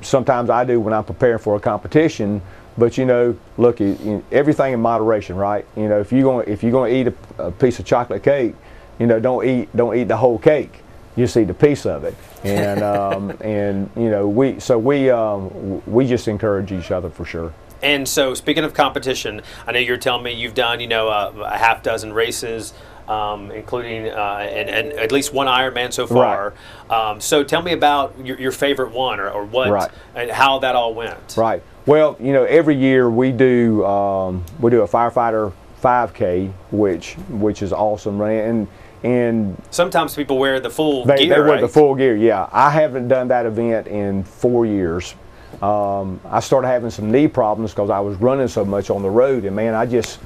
[0.00, 2.42] sometimes I do when I'm preparing for a competition.
[2.78, 5.66] But you know, look, you, you, everything in moderation, right?
[5.76, 8.22] You know, if you're going if you're going to eat a, a piece of chocolate
[8.22, 8.54] cake,
[8.98, 10.82] you know, don't eat don't eat the whole cake.
[11.16, 12.14] You just eat a piece of it,
[12.44, 17.24] and um, and you know, we so we um, we just encourage each other for
[17.24, 17.52] sure.
[17.82, 21.32] And so, speaking of competition, I know you're telling me you've done, you know, uh,
[21.44, 22.74] a half dozen races,
[23.06, 26.54] um, including uh, and, and at least one Ironman so far.
[26.90, 29.90] Um, so, tell me about your, your favorite one, or, or what, Right.
[30.16, 31.36] and how that all went.
[31.36, 31.62] Right.
[31.88, 37.62] Well, you know, every year we do um, we do a firefighter 5K, which which
[37.62, 38.44] is awesome, right?
[38.44, 38.68] And
[39.02, 41.60] and Sometimes people wear the full They, gear, they wear right?
[41.62, 42.46] the full gear, yeah.
[42.52, 45.14] I haven't done that event in four years.
[45.62, 49.08] Um, I started having some knee problems because I was running so much on the
[49.08, 50.18] road, and man, I just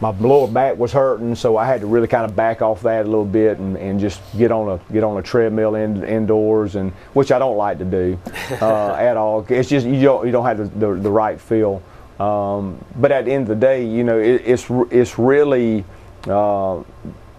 [0.00, 3.02] my lower back was hurting, so I had to really kind of back off that
[3.02, 6.74] a little bit and, and just get on a get on a treadmill in, indoors,
[6.76, 8.18] and which I don't like to do
[8.62, 9.44] uh, at all.
[9.48, 11.82] It's just you don't you don't have the, the, the right feel.
[12.18, 15.84] Um, but at the end of the day, you know, it, it's it's really
[16.28, 16.82] uh,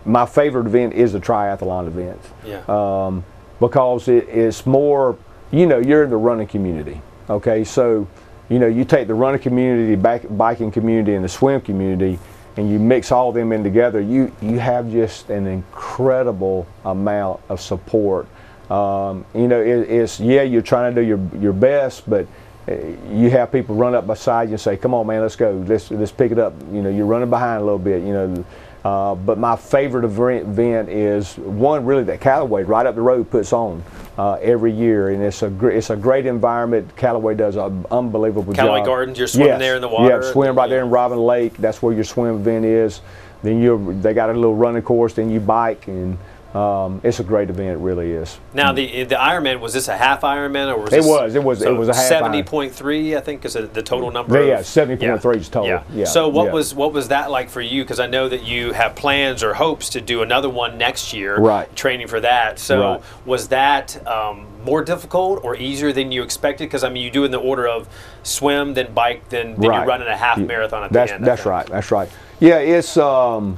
[0.06, 2.64] my favorite event is the triathlon event Yeah.
[2.68, 3.24] um,
[3.60, 5.18] because it, it's more,
[5.52, 7.00] you know, you're in the running community.
[7.30, 8.08] Okay, so,
[8.50, 12.18] you know, you take the running community, back, biking community, and the swim community,
[12.58, 14.02] and you mix all them in together.
[14.02, 18.28] You you have just an incredible amount of support.
[18.70, 22.28] Um, you know, it, it's yeah, you're trying to do your your best, but
[22.68, 22.76] uh,
[23.10, 25.64] you have people run up beside you and say, "Come on, man, let's go.
[25.68, 28.04] Let's let's pick it up." You know, you're running behind a little bit.
[28.04, 28.46] You know,
[28.84, 33.54] uh, but my favorite event is one really that Callaway right up the road puts
[33.54, 33.84] on
[34.22, 36.96] uh, every year, and it's a gr- it's a great environment.
[36.96, 38.86] Callaway does an unbelievable Callaway job.
[38.86, 39.60] Gardens, you're swimming Yes.
[39.60, 40.22] there in the water.
[40.24, 41.58] Yeah, swim right there in Robin Lake.
[41.58, 43.02] That's where your swim event is.
[43.42, 45.14] Then you they got a little running course.
[45.16, 46.20] Then you bike and
[46.54, 47.70] um, it's a great event.
[47.70, 48.38] It really is.
[48.54, 51.44] Now the the Ironman was this a half Ironman or was It this, was, it
[51.44, 54.46] was- so it was a half seventy point three I think is the total number.
[54.46, 55.82] Yeah, of- 70.3 is total.
[55.94, 56.52] Yeah, So what yeah.
[56.52, 57.84] was what was that like for you?
[57.84, 61.38] Because I know that you have plans or hopes to do another one next year.
[61.40, 61.74] Right.
[61.76, 62.60] Training for that.
[62.60, 63.02] So Right.
[63.26, 66.66] was that um, more difficult or easier than you expected?
[66.66, 67.88] Because I mean, you do in the order of
[68.24, 69.78] swim, then bike, then, then Right.
[69.78, 70.46] you're running a half Yeah.
[70.46, 71.26] marathon at That's the end.
[71.26, 71.66] that's right.
[71.66, 72.10] That's right.
[72.42, 73.58] Yeah, it's um,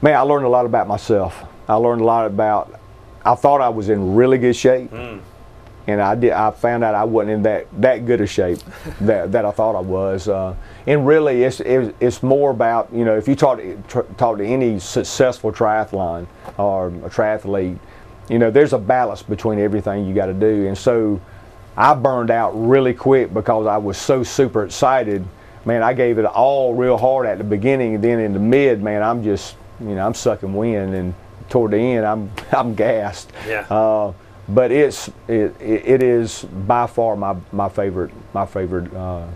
[0.00, 0.16] man.
[0.16, 1.44] I learned a lot about myself.
[1.68, 2.78] I learned a lot about.
[3.24, 5.20] I thought I was in really good shape, Mm.
[5.88, 6.32] and I did.
[6.32, 8.58] I found out I wasn't in that that good a shape
[9.00, 10.28] that, that I thought I was.
[10.28, 10.54] Uh,
[10.86, 14.44] and really, it's, it's it's more about you know if you talk tr- talk to
[14.46, 16.26] any successful triathlon
[16.56, 17.78] or a triathlete,
[18.28, 21.20] you know there's a balance between everything you got to do, and so.
[21.78, 25.22] I burned out really quick because I was so super excited.
[25.66, 28.82] Man, I gave it all real hard at the beginning, and then in the mid,
[28.82, 31.12] man, I'm just, you know, I'm sucking wind, and
[31.48, 33.30] toward the end, I'm, I'm gassed.
[33.46, 33.60] Yeah.
[33.70, 34.12] Uh,
[34.48, 39.26] but it's, it, it is by far my, my favorite, my favorite uh,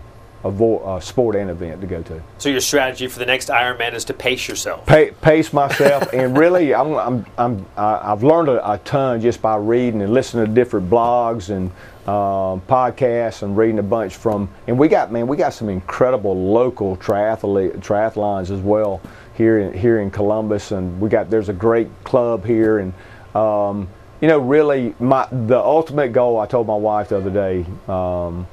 [0.43, 2.21] uh, sport and event to go to.
[2.37, 4.85] So your strategy for the next Ironman is to pace yourself.
[4.85, 9.41] Pa- pace myself, and really, I'm, I'm, I'm, I- I've learned a, a ton just
[9.41, 11.71] by reading and listening to different blogs and
[12.07, 14.49] um, podcasts and reading a bunch from.
[14.67, 19.01] And we got, man, we got some incredible local triathlete triathlons as well
[19.35, 22.93] here in here in Columbus, and we got there's a great club here, and
[23.35, 23.87] um,
[24.19, 26.39] you know, really, my the ultimate goal.
[26.39, 27.65] I told my wife the other day.
[27.87, 28.47] Um,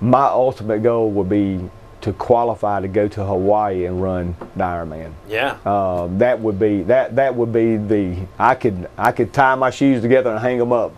[0.00, 1.70] my ultimate goal would be
[2.02, 5.12] to qualify to go to Hawaii and run the Ironman.
[5.28, 5.58] Yeah.
[5.64, 9.70] Uh, that would be that that would be the I could I could tie my
[9.70, 10.94] shoes together and hang them up.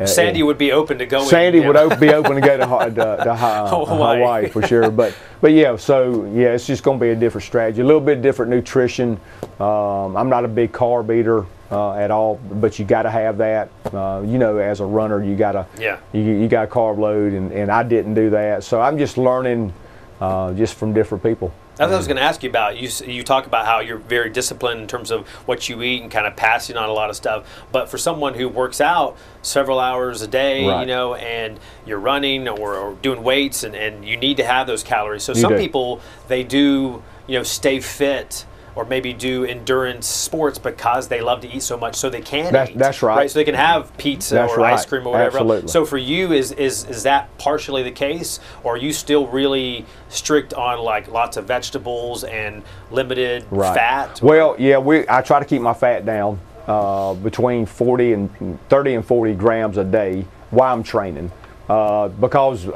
[0.00, 1.28] Uh, Sandy would be open to going.
[1.28, 4.18] Sandy would op- be open to go to, to, to Ha- Hawaii.
[4.18, 4.48] Hawaii.
[4.48, 4.90] for sure.
[4.90, 8.00] But but yeah, so yeah, it's just going to be a different strategy, a little
[8.00, 9.18] bit different nutrition.
[9.58, 13.38] Um, I'm not a big carb eater uh, at all, but you got to have
[13.38, 13.70] that.
[13.92, 15.98] Uh, you know, as a runner, you got to Yeah.
[16.12, 18.62] you, you got a carb load, and, and I didn't do that.
[18.64, 19.72] So I'm just learning
[20.20, 21.52] uh, just from different people.
[21.78, 22.76] That's what I was going to ask you about.
[22.76, 26.10] You you talk about how you're very disciplined in terms of what you eat and
[26.10, 27.46] kind of passing on a lot of stuff.
[27.70, 32.48] But for someone who works out several hours a day, you know, and you're running
[32.48, 35.22] or, or doing weights, and, and you need to have those calories.
[35.22, 35.58] So You some do.
[35.58, 38.44] people they do you know stay fit.
[38.78, 42.52] Or maybe do endurance sports because they love to eat so much, so they can
[42.52, 42.78] That's- eat.
[42.78, 43.28] that's right.
[43.28, 45.38] So they can have pizza That's or ice cream or whatever.
[45.38, 45.68] Absolutely.
[45.68, 49.84] So for you, is is is that partially the case, or are you still really
[50.10, 52.62] strict on like lots of vegetables and
[52.92, 53.74] limited Right.
[53.74, 54.22] fat?
[54.22, 56.38] Well, yeah, we I try to keep my fat down
[56.68, 61.32] uh, between 40 and 30 and 40 grams a day while I'm training
[61.68, 62.68] uh, because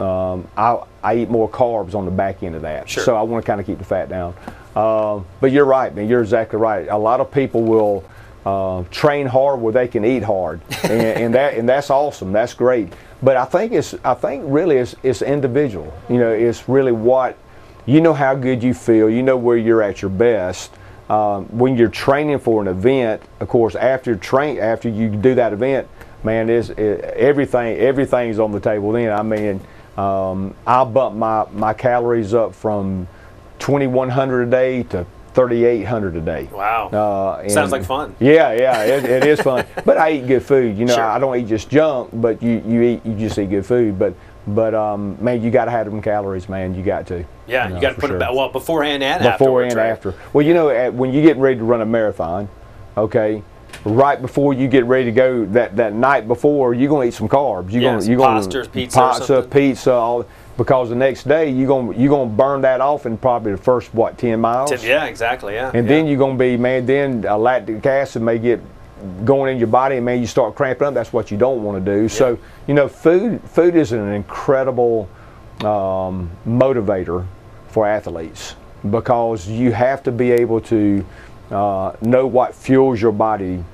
[0.00, 2.88] um, I, I eat more carbs on the back end of that.
[2.88, 3.04] Sure.
[3.04, 4.34] So I want to kind of keep the fat down.
[4.76, 6.08] Um, but you're right, man.
[6.08, 6.88] You're exactly right.
[6.88, 8.04] A lot of people will
[8.44, 12.32] uh, train hard where they can eat hard, and, and that and that's awesome.
[12.32, 12.92] That's great.
[13.22, 15.92] But I think it's I think really it's it's individual.
[16.08, 17.38] You know, it's really what
[17.86, 19.08] you know how good you feel.
[19.08, 20.72] You know where you're at your best.
[21.08, 25.52] Um, when you're training for an event, of course, after train after you do that
[25.52, 25.86] event,
[26.22, 28.92] man, is everything everything's on the table.
[28.92, 29.60] Then I mean,
[29.96, 33.06] um, I'll bump my my calories up from
[33.64, 36.48] 2100 a day to 3800 a day.
[36.52, 36.88] Wow.
[36.88, 38.14] Uh, Sounds like fun.
[38.20, 39.64] Yeah, yeah, it, it is fun.
[39.86, 40.76] But I eat good food.
[40.76, 41.04] You know, Sure.
[41.04, 43.98] I don't eat just junk, but you, you eat you just eat good food.
[43.98, 44.14] But
[44.46, 46.74] but um, man, you got to have them calories, man.
[46.74, 47.24] You got to.
[47.46, 48.16] Yeah, you, got to put sure.
[48.16, 48.34] it back.
[48.34, 49.86] Well, beforehand and before and right?
[49.86, 50.14] after.
[50.34, 52.50] Well, you know, at, when you're getting ready to run a marathon,
[52.98, 53.42] okay,
[53.86, 57.28] right before you get ready to go, that, that night before, you're gonna eat some
[57.28, 57.72] carbs.
[57.72, 61.66] You're Yeah, gonna you're gonna pasta pizza pasta, pizza, all because the next day you're
[61.66, 64.84] gonna you're gonna burn that off in probably the first what ten miles.
[64.84, 65.54] Yeah, exactly.
[65.54, 65.70] Yeah.
[65.74, 65.94] And yeah.
[65.94, 66.86] then you're gonna be man.
[66.86, 68.60] Then a lactic acid may get
[69.24, 70.94] going in your body, and man, you start cramping up.
[70.94, 72.08] That's what you don't want to do.
[72.08, 75.08] So you know, food food is an incredible
[75.60, 77.26] um, motivator
[77.68, 78.56] for athletes
[78.90, 81.04] because you have to be able to
[81.50, 83.64] uh, know what fuels your body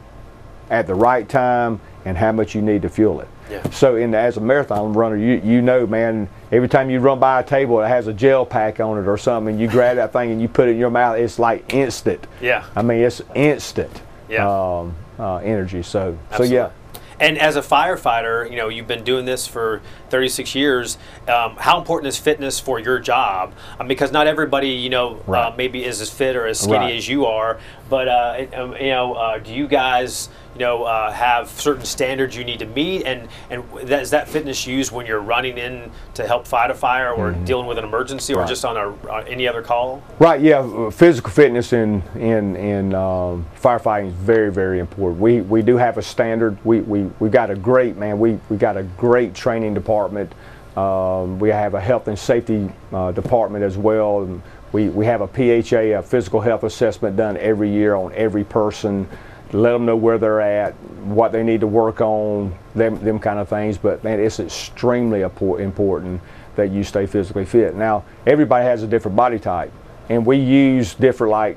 [0.70, 3.28] at the right time and how much you need to fuel it.
[3.50, 3.68] Yeah.
[3.70, 7.40] So, in as a marathon runner, you you know, man, every time you run by
[7.40, 10.30] a table that has a gel pack on it or something, you grab that thing
[10.30, 12.26] and you put it in your mouth, it's like instant.
[12.40, 12.64] Yeah.
[12.76, 14.02] I mean, it's instant.
[14.28, 14.48] Yeah.
[14.48, 15.82] Um, uh, energy.
[15.82, 16.48] So, Absolutely.
[16.56, 16.70] so yeah.
[17.18, 20.96] And as a firefighter, you know, you've been doing this for 36 years.
[21.28, 23.52] Um, how important is fitness for your job?
[23.78, 26.96] Um, because not everybody, you know, uh, maybe is as fit or as skinny Right.
[26.96, 27.58] as you are.
[27.90, 32.36] But uh, um, you know, uh, do you guys you know, uh, have certain standards
[32.36, 35.90] you need to meet, and and that, is that fitness used when you're running in
[36.14, 37.44] to help fight a fire or mm-hmm.
[37.44, 40.02] dealing with an emergency, or just on a on any other call?
[40.18, 40.40] Right.
[40.40, 40.90] Yeah.
[40.90, 45.20] Physical fitness in in in um, firefighting is very very important.
[45.20, 46.58] We we do have a standard.
[46.64, 48.18] We we we got a great man.
[48.18, 50.32] We we got a great training department.
[50.76, 54.22] Um, we have a health and safety uh, department as well.
[54.22, 54.42] And
[54.72, 59.08] we, we have a PHA, a physical health assessment done every year on every person
[59.52, 63.38] let them know where they're at, what they need to work on, them, them kind
[63.38, 63.78] of things.
[63.78, 66.20] But man, it's extremely important
[66.56, 67.74] that you stay physically fit.
[67.74, 69.72] Now, everybody has a different body type,
[70.08, 71.56] and we use different like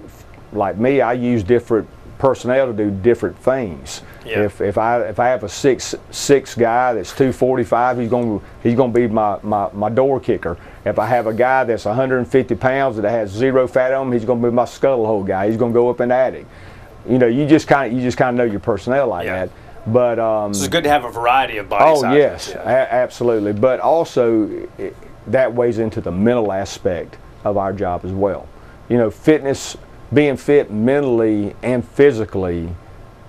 [0.52, 1.02] like me.
[1.02, 4.02] I use different personnel to do different things.
[4.26, 4.44] Yeah.
[4.44, 8.76] If, if I if I have a six six guy that's 245, he's going he's
[8.76, 10.58] going to be my, my, my door kicker.
[10.86, 14.26] If I have a guy that's 150 pounds that has zero fat on him, he's
[14.26, 15.48] going to be my scuttle hole guy.
[15.48, 16.46] He's going to go up in the attic
[17.08, 19.46] you know, you just kind of you just kind of know your personnel like yeah.
[19.46, 19.56] that.
[19.86, 22.18] But um, so it's good to have a variety of body oh, sizes.
[22.18, 22.62] yes, yeah.
[22.62, 23.54] a- absolutely.
[23.54, 24.96] But also, it,
[25.28, 28.48] that weighs into the mental aspect of our job as well.
[28.88, 29.76] You know, fitness,
[30.14, 32.70] being fit mentally and physically,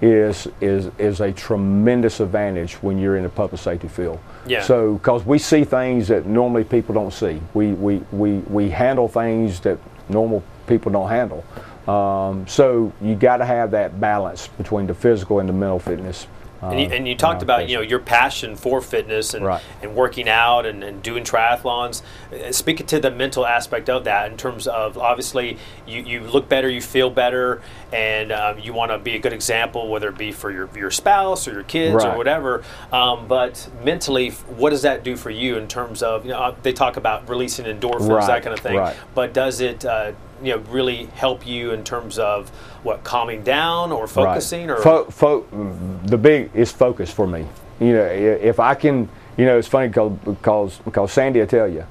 [0.03, 4.19] is is is a tremendous advantage when you're in the public safety field.
[4.47, 4.63] Yeah.
[4.63, 9.09] So, because we see things that normally people don't see, we we we we handle
[9.09, 9.79] things that
[10.09, 11.45] normal people don't handle.
[11.89, 16.27] Um, so you got to have that balance between the physical and the mental fitness.
[16.71, 19.63] And, you, and you, talked uh, about you know your passion for fitness and, right.
[19.83, 22.03] and working out and, and, doing triathlons.
[22.33, 26.49] Uh, speaking to the mental aspect of that, in terms of obviously you, you look
[26.49, 27.63] better, you feel better,
[27.93, 30.91] and um, you want to be a good example, whether it be for your, your
[30.91, 32.15] spouse or your kids right.
[32.15, 32.63] or whatever.
[32.93, 36.57] Um, but mentally, what does that do for you in terms of you know uh,
[36.63, 38.27] they talk about releasing endorphins, right.
[38.27, 38.81] that kind of thing.
[39.15, 40.13] But does it uh,
[40.43, 42.49] you know really help you in terms of
[42.83, 44.79] what calming down or focusing right.
[44.79, 44.83] or?
[44.83, 47.47] Fo- fo- the big is focus for me.
[47.81, 51.85] You know if i can you know it's funny because because sandy will tell you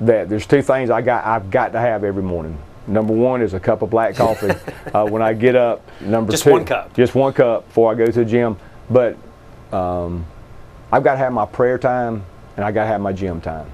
[0.00, 2.58] that there's two things i got i've got to have every morning.
[2.88, 4.52] Number one is a cup of black coffee
[4.94, 5.82] uh, when i get up.
[6.00, 6.94] Number just two one cup.
[6.94, 8.56] just one cup before i go to the gym.
[8.88, 9.16] But
[9.72, 10.24] um,
[10.92, 12.24] i've got to have my prayer time
[12.56, 13.70] and i got to have my gym time.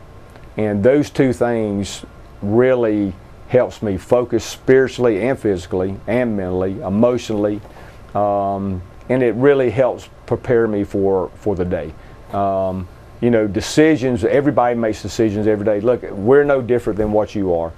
[0.57, 2.05] And those two things
[2.43, 3.13] really
[3.53, 7.61] helps me focus spiritually and physically and mentally, emotionally,
[8.15, 8.81] um,
[9.11, 11.93] and it really helps prepare me for, for the day.
[12.33, 12.89] Um,
[13.21, 15.81] you know, decisions, everybody makes decisions every day.
[15.81, 17.75] Look, we're no different than what you are.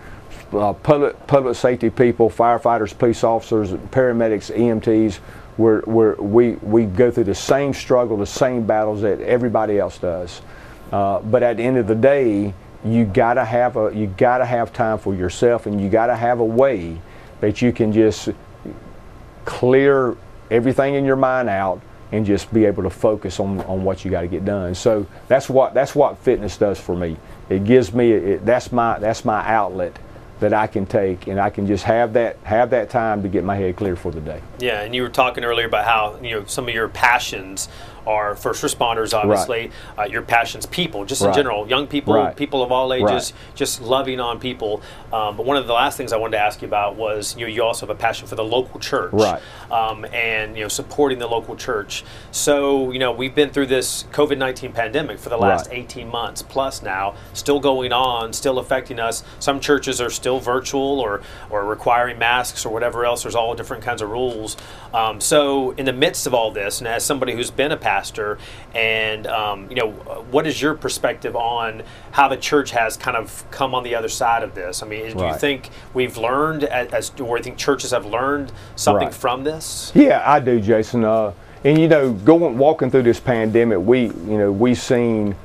[0.53, 5.19] Uh, public, public safety people, firefighters, police officers, paramedics, EMTs,
[5.59, 9.99] we're, we're, we, we go through the same struggle, the same battles that everybody else
[9.99, 10.41] does.
[10.93, 12.55] Uh, but at the end of the day,
[12.85, 16.45] you gotta have a you gotta have time for yourself and you gotta have a
[16.45, 17.01] way
[17.41, 18.29] that you can just
[19.45, 20.17] clear
[20.51, 21.81] everything in your mind out
[22.13, 24.75] and just be able to focus on, on what you got to get done.
[24.75, 27.17] So that's what that's what fitness does for me.
[27.49, 29.99] It gives me it, that's my that's my outlet
[30.41, 33.45] that I can take and I can just have that have that time to get
[33.45, 34.43] my head clear for the day.
[34.59, 37.69] Yeah, and you were talking earlier about how you know some of your passions
[38.07, 39.71] are first responders, obviously.
[39.97, 40.07] Right.
[40.07, 41.29] Uh, your passions, people, just right.
[41.29, 42.37] in general, young people, right.
[42.37, 44.83] people of all ages, just loving on people.
[45.13, 47.47] Um, but one of the last things I wanted to ask you about was you
[47.47, 49.41] know, you also have a passion for the local church, right?
[49.71, 52.05] Um, and you know supporting the local church.
[52.31, 56.43] So you know we've been through this COVID nineteen pandemic for the last eighteen months
[56.43, 59.23] plus now, still going on, still affecting us.
[59.39, 63.23] Some churches are still virtual or or requiring masks or whatever else.
[63.23, 64.57] There's all different kinds of rules.
[64.93, 67.94] Um, so in the midst of all this, and as somebody who's been a pastor
[67.95, 68.39] pastor,
[68.75, 69.91] and um, you know,
[70.31, 74.09] what is your perspective on how the church has kind of come on the other
[74.09, 74.83] side of this?
[74.83, 75.33] I mean, do right.
[75.33, 79.15] you think we've learned, as, or do you think churches have learned something right.
[79.15, 79.93] from this?
[79.95, 81.05] Yeah, I do, Jason.
[81.05, 81.33] Uh,
[81.63, 85.37] and you know, going walking through this pandemic, we you know we've seen.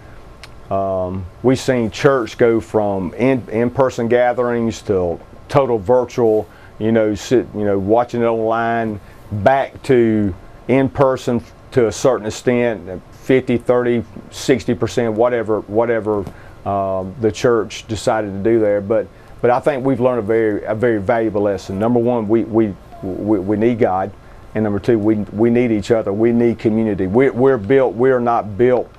[0.72, 6.48] Um, we've seen church go from in, in-person gatherings to total virtual,
[6.78, 9.00] you know, sit, you know, watching it online,
[9.32, 10.32] back to
[10.68, 11.42] in-person
[11.72, 16.26] to a certain extent 50 30 60 percent whatever whatever
[16.66, 18.82] um, the church decided to do there.
[18.82, 19.08] But
[19.42, 21.80] but I think we've learned a very a very valuable lesson.
[21.80, 24.12] Number one we we we, we need God.
[24.56, 26.12] And number two we we need each other.
[26.12, 27.08] We need community.
[27.08, 28.90] We, we're built we're not built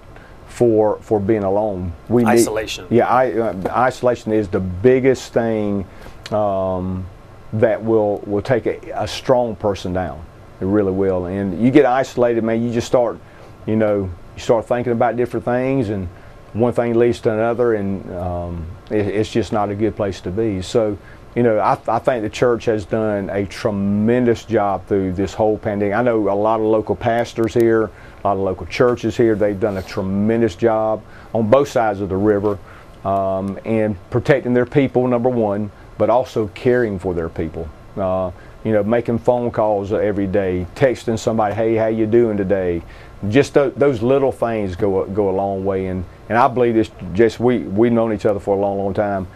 [0.47, 1.93] for for being alone.
[2.09, 2.87] We isolation.
[2.89, 5.87] Need, yeah I, uh, isolation is the biggest thing
[6.31, 7.07] um,
[7.53, 10.25] that will will take a, a strong person down
[10.61, 11.27] it really will.
[11.27, 12.63] And you get isolated, man.
[12.63, 13.19] You just start,
[13.67, 16.09] you know, you start thinking about different things, and
[16.53, 20.31] one thing leads to another, and um, it, it's just not a good place to
[20.31, 20.63] be.
[20.63, 20.99] So,
[21.35, 25.59] you know, I, I think the church has done a tremendous job through this whole
[25.59, 25.95] pandemic.
[25.95, 27.91] I know a lot of local pastors here, a
[28.25, 29.37] lot of local churches here.
[29.37, 31.03] They've done a tremendous job
[31.33, 32.59] on both sides of the river
[33.05, 37.69] um, and protecting their people, number one, but also caring for their people.
[37.97, 38.33] Uh,
[38.65, 42.83] you know, making phone calls every day, texting somebody, "Hey, how you doing today?"
[43.29, 45.87] Just th- those little things go go a long way.
[45.87, 46.91] And and I believe this.
[47.15, 49.27] Just we we've known each other for a long, long time.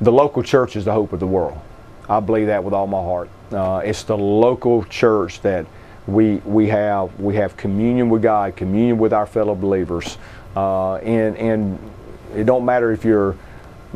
[0.00, 1.58] The local church is the hope of the world.
[2.08, 3.28] I believe that with all my heart.
[3.52, 5.66] Uh, it's the local church that
[6.06, 10.18] we we have we have communion with God, communion with our fellow believers,
[10.56, 11.78] uh, and and
[12.34, 13.34] it don't matter if you're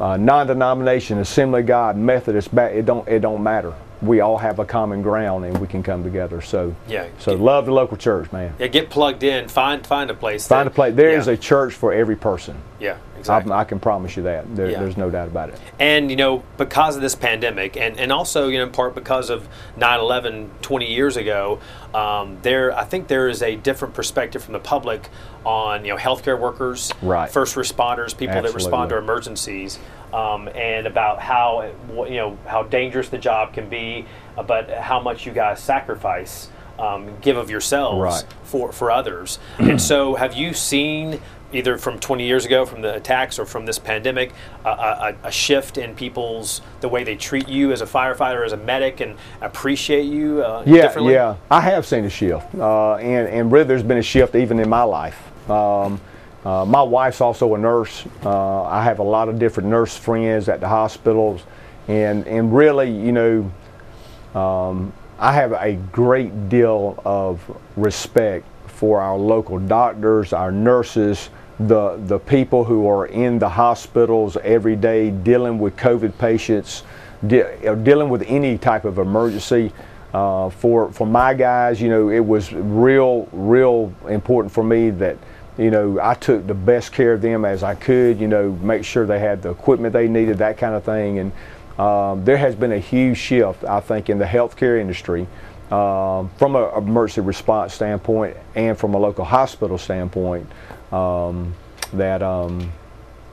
[0.00, 5.00] uh, non-denomination, Assembly God, Methodist, it don't it don't matter we all have a common
[5.00, 6.40] ground and we can come together.
[6.40, 8.54] So yeah, so get, love the local church, man.
[8.58, 9.48] Yeah, get plugged in.
[9.48, 10.46] Find find a place.
[10.46, 10.94] Find that, a place.
[10.94, 11.18] There yeah.
[11.18, 12.56] is a church for every person.
[12.80, 13.52] Yeah, exactly.
[13.52, 14.54] I, I can promise you that.
[14.54, 14.80] There, yeah.
[14.80, 15.60] There's no doubt about it.
[15.78, 19.30] And you know, because of this pandemic, and and also you know, in part because
[19.30, 19.48] of
[19.78, 21.60] 9/11 20 years ago,
[21.94, 25.08] um, there I think there is a different perspective from the public
[25.44, 27.30] on you know healthcare workers, right.
[27.30, 28.50] first responders, people Absolutely.
[28.50, 29.78] that respond to emergencies
[30.12, 31.72] um, and about how
[32.08, 34.06] you know how dangerous the job can be,
[34.36, 36.48] uh, but how much you guys sacrifice,
[36.78, 38.34] um, give of yourselves right.
[38.44, 39.38] for for others.
[39.58, 41.20] and so, have you seen
[41.52, 44.32] either from 20 years ago from the attacks or from this pandemic
[44.64, 48.52] a, a, a, shift in people's the way they treat you as a firefighter as
[48.52, 51.36] a medic and appreciate you uh, yeah yeah.
[51.50, 54.68] I have seen a shift uh, and, and really there's been a shift even in
[54.68, 55.18] my life.
[55.50, 56.00] Um,
[56.44, 58.04] uh, my wife's also a nurse.
[58.24, 61.42] Uh, I have a lot of different nurse friends at the hospitals,
[61.86, 67.40] and and really, you know, um, I have a great deal of
[67.76, 71.30] respect for our local doctors, our nurses,
[71.60, 76.82] the the people who are in the hospitals every day dealing with COVID patients,
[77.26, 79.72] de- dealing with any type of emergency.
[80.14, 85.16] Uh, for for my guys, you know, it was real real important for me that
[85.58, 88.84] you know, I took the best care of them as I could, you know, make
[88.84, 91.18] sure they had the equipment they needed, that kind of thing.
[91.18, 91.32] And
[91.78, 95.26] um, there has been a huge shift, I think, in the healthcare industry
[95.70, 100.46] um, from an emergency response standpoint and from a local hospital standpoint
[100.92, 101.54] um,
[101.92, 102.72] that, um,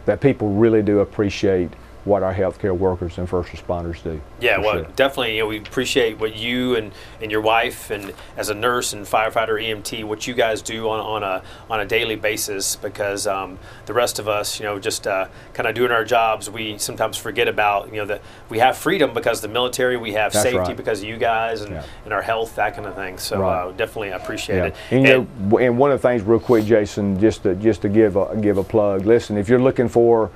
[0.05, 1.69] that people really do appreciate
[2.05, 4.21] what our healthcare workers and first responders do.
[4.39, 4.83] Yeah, well, sure.
[4.95, 5.35] definitely.
[5.35, 6.91] You know, we appreciate what you and,
[7.21, 10.99] and your wife and as a nurse and firefighter EMT, what you guys do on,
[10.99, 12.77] on a on a daily basis.
[12.77, 16.49] Because um, the rest of us, you know, just uh, kind of doing our jobs,
[16.49, 20.31] we sometimes forget about you know that we have freedom because the military, we have
[20.31, 20.77] That's safety right.
[20.77, 21.83] because of you guys and, yeah.
[22.05, 23.17] and our health, that kind of thing.
[23.17, 23.63] So right.
[23.63, 24.65] uh, definitely appreciate yeah.
[24.65, 24.75] it.
[24.91, 27.89] And, and, know, and one of the things, real quick, Jason, just to just to
[27.89, 29.05] give a, give a plug.
[29.05, 30.31] Listen, if you're looking for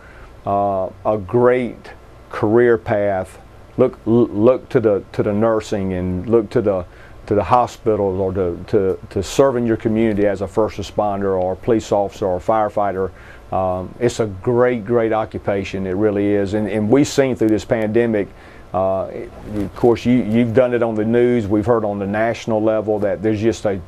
[0.46, 1.92] uh, a great
[2.30, 3.40] career path.
[3.78, 6.86] Look, look to the to the nursing and look to the
[7.26, 11.54] to the hospitals or to, to, to serving your community as a first responder or
[11.54, 13.12] a police officer or firefighter.
[13.54, 15.88] Um, it's a great, great occupation.
[15.88, 16.54] It really is.
[16.54, 18.28] And, and we've seen through this pandemic,
[18.74, 19.10] uh,
[19.56, 21.48] of course, you, you've done it on the news.
[21.48, 23.80] We've heard on the national level that there's just a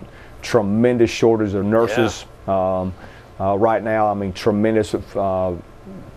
[0.42, 2.80] tremendous shortage of nurses yeah.
[2.80, 2.94] um,
[3.40, 4.10] uh, right now.
[4.10, 4.94] I mean, tremendous.
[4.94, 5.56] Uh,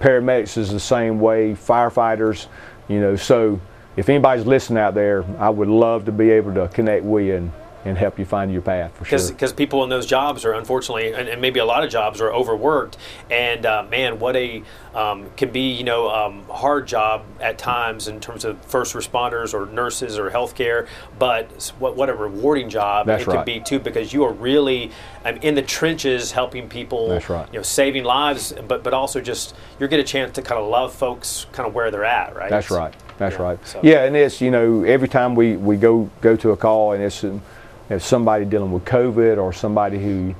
[0.00, 2.46] paramedics is the same way, firefighters,
[2.88, 3.16] you know.
[3.16, 3.60] So
[3.96, 7.36] if anybody's listening out there, I would love to be able to connect with you
[7.36, 7.52] and,
[7.84, 9.34] and help you find your path for Cause, sure.
[9.34, 12.32] Because people in those jobs are unfortunately, and, and, maybe a lot of jobs are
[12.32, 12.96] overworked,
[13.30, 14.62] and uh, man, what a
[14.94, 19.54] um, can be you know um, hard job at times in terms of first responders
[19.54, 23.36] or nurses or healthcare, but what what a rewarding job That's it right.
[23.36, 24.90] could be too because you are really
[25.24, 27.08] um, in the trenches helping people.
[27.08, 27.46] That's right.
[27.52, 30.68] You know, saving lives, but but also just you get a chance to kind of
[30.68, 32.50] love folks kind of where they're at, right?
[32.50, 32.94] That's right.
[33.18, 33.66] That's yeah, right.
[33.66, 33.80] So.
[33.82, 37.02] Yeah, and it's you know every time we, we go go to a call and
[37.02, 37.24] it's
[37.88, 40.34] if somebody dealing with COVID or somebody who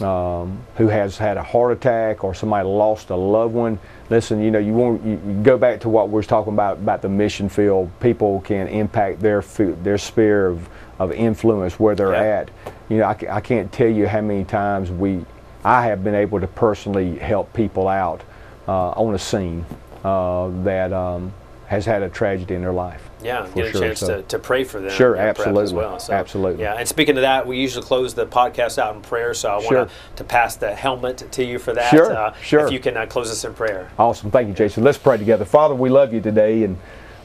[0.00, 3.78] um, who has had a heart attack or somebody lost a loved one.
[4.10, 6.78] Listen, you know, you want you, you go back to what we are talking about
[6.78, 7.90] about the mission field.
[8.00, 10.68] People can impact their their sphere of,
[10.98, 12.40] of influence where they're yeah.
[12.40, 12.50] at.
[12.88, 15.24] You know, I, I can't tell you how many times we
[15.64, 18.22] I have been able to personally help people out
[18.66, 19.64] uh, on a scene
[20.04, 21.32] uh, that um,
[21.72, 23.08] has had a tragedy in their life.
[23.22, 23.80] Yeah, get a sure.
[23.80, 24.90] chance so, to, to pray for them.
[24.90, 25.62] Sure, absolutely.
[25.62, 25.98] As well.
[25.98, 26.62] So, absolutely.
[26.62, 29.32] Yeah, and speaking of that, we usually close the podcast out in prayer.
[29.32, 29.78] So I sure.
[29.78, 31.88] want to pass the helmet to you for that.
[31.88, 32.66] Sure, uh, sure.
[32.66, 33.90] If you can uh, close us in prayer.
[33.98, 34.30] Awesome.
[34.30, 34.84] Thank you, Jason.
[34.84, 35.46] Let's pray together.
[35.46, 36.78] Father, we love you today, and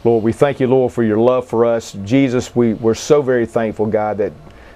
[0.05, 1.97] Lord, we thank you, Lord, for your love for us.
[2.05, 4.31] Jesus, we, we're so very thankful, God, that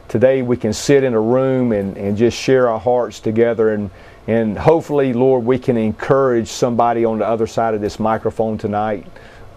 [0.09, 3.89] today we can sit in a room and, and just share our hearts together and
[4.27, 9.05] and hopefully, Lord, we can encourage somebody on the other side of this microphone tonight.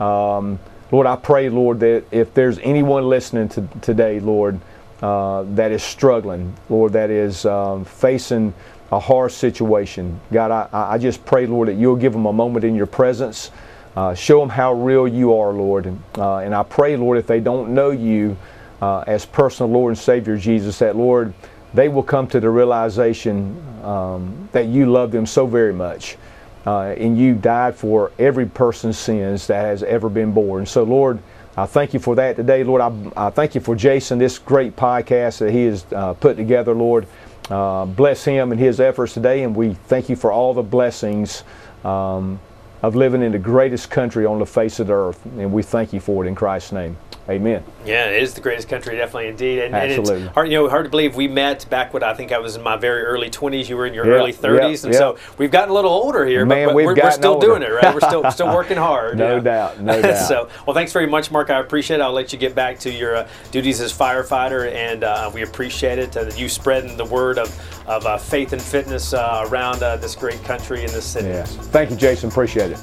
[0.01, 0.59] Um,
[0.91, 4.61] Lord, I pray, Lord, that if there's anyone listening to today, Lord,
[5.03, 8.55] uh, that is struggling, Lord, that is um, facing
[8.93, 12.65] a harsh situation, God, I, I just pray, Lord, that you'll give them a moment
[12.65, 13.51] in your presence.
[13.97, 15.87] Uh, show them how real you are, Lord.
[16.17, 18.37] Uh, and I pray, Lord, if they don't know you
[18.83, 21.33] uh, as personal Lord and Savior Jesus, that, Lord,
[21.73, 26.17] they will come to the realization um, that you love them so very much.
[26.67, 30.65] Uh, and you died for every person's sins that has ever been born.
[30.65, 31.19] So, Lord,
[31.57, 32.81] I thank you for that today, Lord.
[32.81, 36.75] I, I thank you for Jason, this great podcast that he has uh, put together,
[36.75, 37.07] Lord.
[37.51, 41.45] Uh, bless him and his efforts today, and we thank you for all the blessings
[41.85, 42.41] um,
[42.83, 45.25] of living in the greatest country on the face of the earth.
[45.27, 46.97] And we thank you for it in Christ's name.
[47.29, 47.65] Amen.
[47.87, 49.61] Yeah, it is the greatest country, definitely, indeed.
[49.61, 50.17] And, Absolutely.
[50.17, 52.39] and it's hard, you know, hard to believe we met back when I think I
[52.39, 53.67] was in my very early 20s.
[53.67, 56.45] You were in your early 30s, and so we've gotten a little older here.
[56.45, 57.47] Man, but, we've we're, we're still older.
[57.47, 57.95] doing it, right?
[57.95, 59.17] We're still still working hard.
[59.17, 60.29] no doubt, no doubt.
[60.29, 61.49] so, well, thanks very much, Mark.
[61.49, 62.03] I appreciate it.
[62.03, 65.99] I'll let you get back to your uh, duties as firefighter, and uh, we appreciate
[65.99, 66.17] it.
[66.17, 67.49] Uh, you spreading the word of
[67.87, 71.29] of uh, faith and fitness uh, around uh, this great country and this city.
[71.29, 71.57] Yes.
[71.57, 72.29] Thank you, Jason.
[72.29, 72.81] Appreciate it.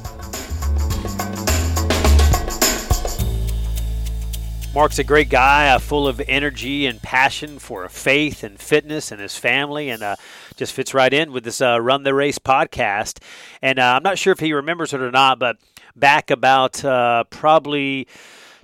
[4.74, 9.20] Mark's a great guy, uh, full of energy and passion for faith and fitness and
[9.20, 10.16] his family, and uh,
[10.56, 13.22] just fits right in with this uh, Run the Race podcast.
[13.62, 15.58] And uh, I'm not sure if he remembers it or not, but
[15.98, 18.08] back about uh, probably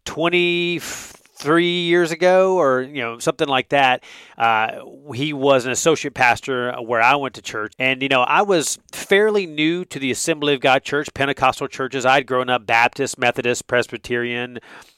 [0.05, 4.01] 23 years ago or you know something like that
[4.38, 4.80] uh,
[5.14, 8.80] he was an associate pastor where i went to church and you know i was
[8.93, 13.68] fairly new to the assembly of god church pentecostal churches i'd grown up baptist methodist
[13.68, 14.58] presbyterian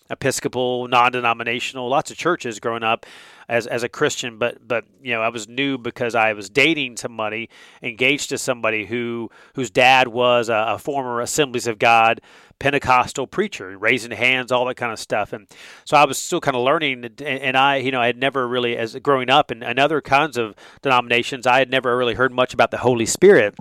[0.09, 3.05] Episcopal, non-denominational, lots of churches growing up
[3.47, 6.97] as as a Christian, but but you know I was new because I was dating
[6.97, 7.49] somebody,
[7.81, 12.21] engaged to somebody who whose dad was a, a former Assemblies of God
[12.59, 15.47] Pentecostal preacher, raising hands, all that kind of stuff, and
[15.85, 17.05] so I was still kind of learning.
[17.05, 20.01] And, and I, you know, I had never really, as growing up in, in other
[20.01, 23.55] kinds of denominations, I had never really heard much about the Holy Spirit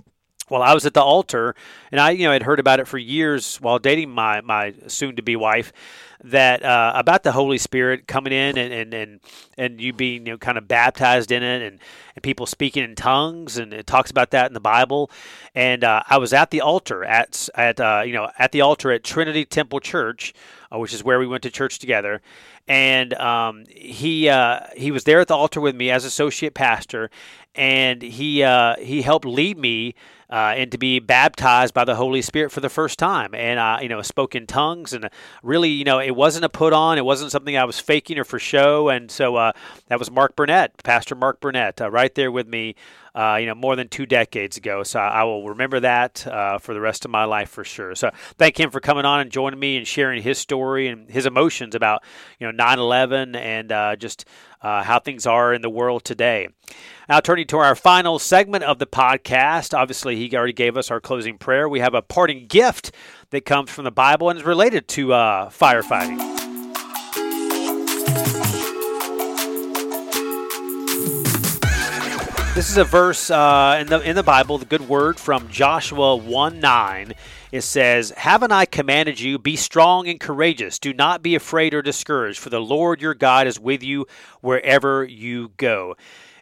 [0.51, 1.55] well, I was at the altar,
[1.93, 5.37] and I, you know, had heard about it for years while dating my my soon-to-be
[5.37, 5.73] wife,
[6.25, 9.21] that uh, about the Holy Spirit coming in and and and,
[9.57, 11.79] and you being you know kind of baptized in it, and,
[12.17, 15.11] and people speaking in tongues, and it talks about that in the Bible.
[15.55, 18.91] And uh, I was at the altar at at uh, you know at the altar
[18.91, 20.35] at Trinity Temple Church,
[20.73, 22.21] uh, which is where we went to church together,
[22.67, 27.11] and um, he uh, he was there at the altar with me as associate pastor,
[27.59, 29.95] and he uh, he helped lead me
[30.31, 33.35] uh, and to be baptized by the Holy Spirit for the first time.
[33.35, 35.11] And I, you know, spoke in tongues, and
[35.43, 36.99] really, you know, it wasn't a put on.
[36.99, 38.89] It wasn't something I was faking or for show.
[38.89, 39.53] And so uh,
[39.89, 42.77] that was Mark Burnett, Pastor Mark Burnett, uh, right there with me.
[43.19, 44.85] Uh, you know, more than two decades ago.
[44.85, 47.97] So I will remember that uh, for the rest of my life for sure.
[47.97, 51.27] So thank him for coming on and joining me and sharing his story and his
[51.27, 52.05] emotions about,
[52.39, 54.25] you know, 9/11 and uh, just
[54.63, 56.47] uh, how things are in the world today.
[57.09, 61.01] Now, turning to our final segment of the podcast, obviously, he already gave us our
[61.01, 61.69] closing prayer.
[61.69, 62.93] We have a parting gift
[63.31, 66.28] that comes from the Bible and is related to uh, firefighting.
[72.59, 76.17] This is a verse uh, in the in the Bible, the good word from Joshua
[76.17, 77.13] one nine.
[77.53, 79.39] It says, "Haven't I commanded you?
[79.39, 80.81] Be strong and courageous.
[80.81, 84.07] Do not be afraid or discouraged, for the Lord your God is with you
[84.41, 85.95] wherever you go."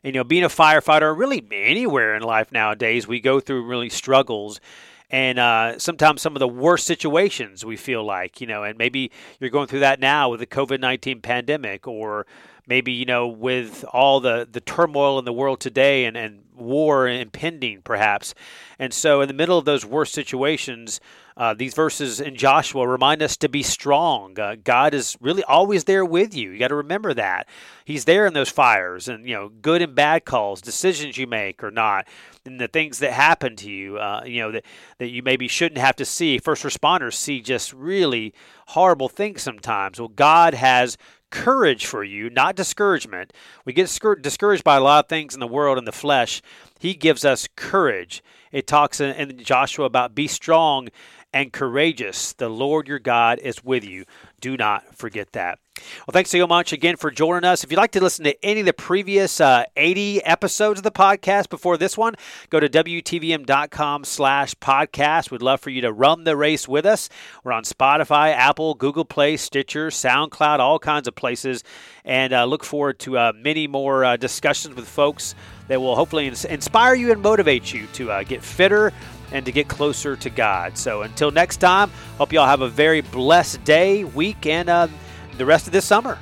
[0.03, 3.91] And, you know, being a firefighter, really anywhere in life nowadays, we go through really
[3.91, 4.59] struggles
[5.11, 9.13] and uh, sometimes some of the worst situations we feel like, you know, and maybe
[9.39, 12.27] you're going through that now with the COVID 19 pandemic or
[12.67, 17.07] maybe you know with all the the turmoil in the world today and and war
[17.07, 18.35] impending perhaps.
[18.79, 21.01] And so in the middle of those worst situations
[21.39, 24.39] uh, these verses in joshua remind us to be strong.
[24.41, 26.51] Uh, god is really always there with you.
[26.51, 27.47] You got to remember that.
[27.85, 31.63] He's there in those fires and you know good and bad calls decisions you make
[31.63, 32.07] or not
[32.47, 34.65] and the things that happen to you uh, you know that,
[34.99, 36.39] that you maybe shouldn't have to see.
[36.39, 38.33] First responders see just really
[38.69, 40.01] horrible things sometimes.
[40.01, 40.97] Well god has
[41.31, 43.33] courage for you, not discouragement.
[43.65, 43.87] We get
[44.21, 46.43] discouraged by a lot of things in the world and the flesh.
[46.79, 48.23] He gives us courage.
[48.53, 50.89] It talks in, Joshua about be strong
[51.37, 52.33] and courageous.
[52.33, 54.07] The Lord your God is with you.
[54.41, 55.59] Do not forget that.
[55.77, 57.63] Well, thanks so much again for joining us.
[57.63, 60.91] If you'd like to listen to any of the previous uh, 80 episodes of the
[60.91, 62.15] podcast before this one,
[62.49, 65.31] go to WTVM.com slash podcast.
[65.31, 67.11] We'd love for you to run the race with us.
[67.45, 71.63] We're on Spotify, Apple, Google Play, Stitcher, SoundCloud, all kinds of places.
[72.07, 75.35] And uh, look forward to uh, many more uh, discussions with folks
[75.69, 78.93] that will hopefully ins- inspire you and motivate you to uh, get fitter
[79.33, 80.77] and to get closer to God.
[80.79, 84.89] So until next time, hope y'all have a very blessed day, week, and uh,
[85.37, 86.19] the rest of this summer.